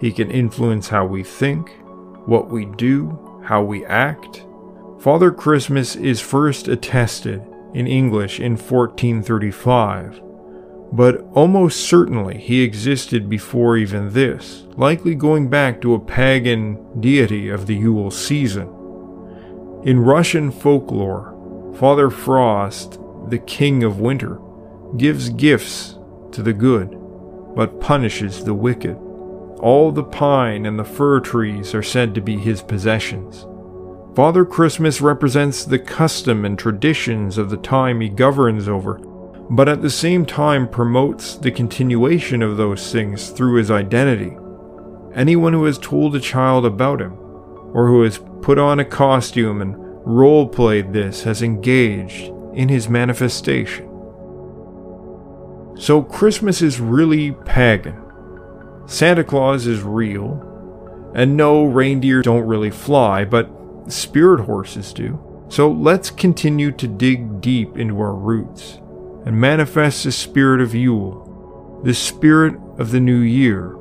[0.00, 1.70] He can influence how we think,
[2.26, 4.44] what we do, how we act.
[5.00, 7.42] Father Christmas is first attested
[7.74, 10.20] in English in 1435,
[10.92, 17.48] but almost certainly he existed before even this, likely going back to a pagan deity
[17.48, 18.68] of the Yule season.
[19.84, 24.38] In Russian folklore, Father Frost, the king of winter,
[24.96, 25.98] gives gifts
[26.32, 26.96] to the good,
[27.56, 28.96] but punishes the wicked.
[29.62, 33.46] All the pine and the fir trees are said to be his possessions.
[34.16, 38.98] Father Christmas represents the custom and traditions of the time he governs over,
[39.48, 44.36] but at the same time promotes the continuation of those things through his identity.
[45.14, 47.12] Anyone who has told a child about him,
[47.72, 52.88] or who has put on a costume and role played this, has engaged in his
[52.88, 53.88] manifestation.
[55.78, 58.01] So Christmas is really pagan.
[58.92, 60.48] Santa Claus is real.
[61.14, 63.50] And no, reindeer don't really fly, but
[63.88, 65.18] spirit horses do.
[65.48, 68.80] So let's continue to dig deep into our roots
[69.24, 73.74] and manifest the spirit of Yule, the spirit of the new year,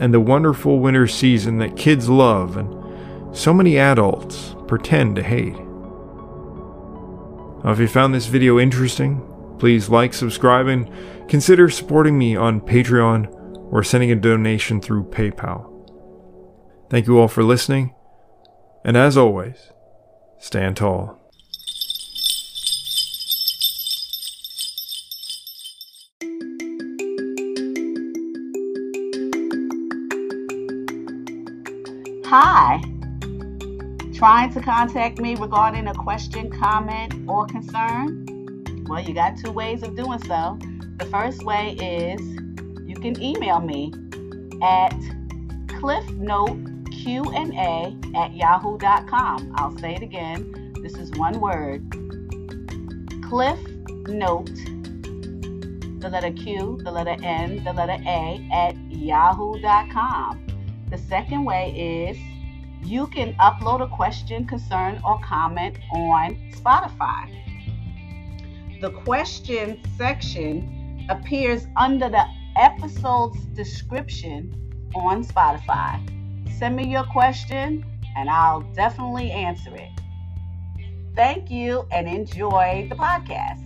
[0.00, 5.58] and the wonderful winter season that kids love and so many adults pretend to hate.
[7.62, 9.20] Now, if you found this video interesting,
[9.58, 10.90] please like, subscribe, and
[11.28, 13.43] consider supporting me on Patreon
[13.74, 15.68] or sending a donation through PayPal.
[16.88, 17.92] Thank you all for listening,
[18.84, 19.72] and as always,
[20.38, 21.20] stand tall.
[32.26, 32.80] Hi.
[34.14, 38.24] Trying to contact me regarding a question, comment, or concern?
[38.88, 40.58] Well, you got two ways of doing so.
[40.98, 42.20] The first way is
[43.04, 43.92] can email me
[44.62, 44.98] at
[45.76, 49.52] cliffnoteqa at yahoo.com.
[49.56, 50.72] I'll say it again.
[50.80, 51.84] This is one word.
[53.28, 53.58] Cliff
[54.08, 54.54] Note,
[56.00, 60.46] the letter Q, the letter N, the letter A at yahoo.com.
[60.90, 62.16] The second way is
[62.88, 67.28] you can upload a question, concern, or comment on Spotify.
[68.80, 72.24] The question section appears under the
[72.56, 76.00] episode's description on Spotify.
[76.58, 77.84] Send me your question
[78.16, 79.90] and I'll definitely answer it.
[81.16, 83.60] Thank you and enjoy the podcast.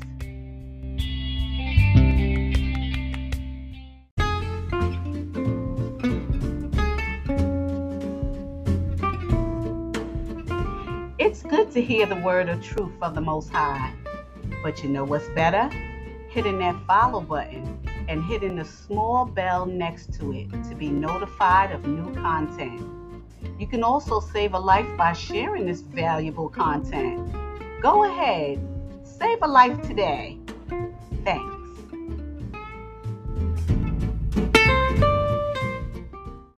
[11.19, 13.93] It's good to hear the word of truth of the Most High.
[14.63, 15.69] But you know what's better?
[16.31, 21.71] Hitting that follow button and hitting the small bell next to it to be notified
[21.71, 22.83] of new content.
[23.59, 27.33] You can also save a life by sharing this valuable content.
[27.83, 28.59] Go ahead,
[29.05, 30.39] save a life today.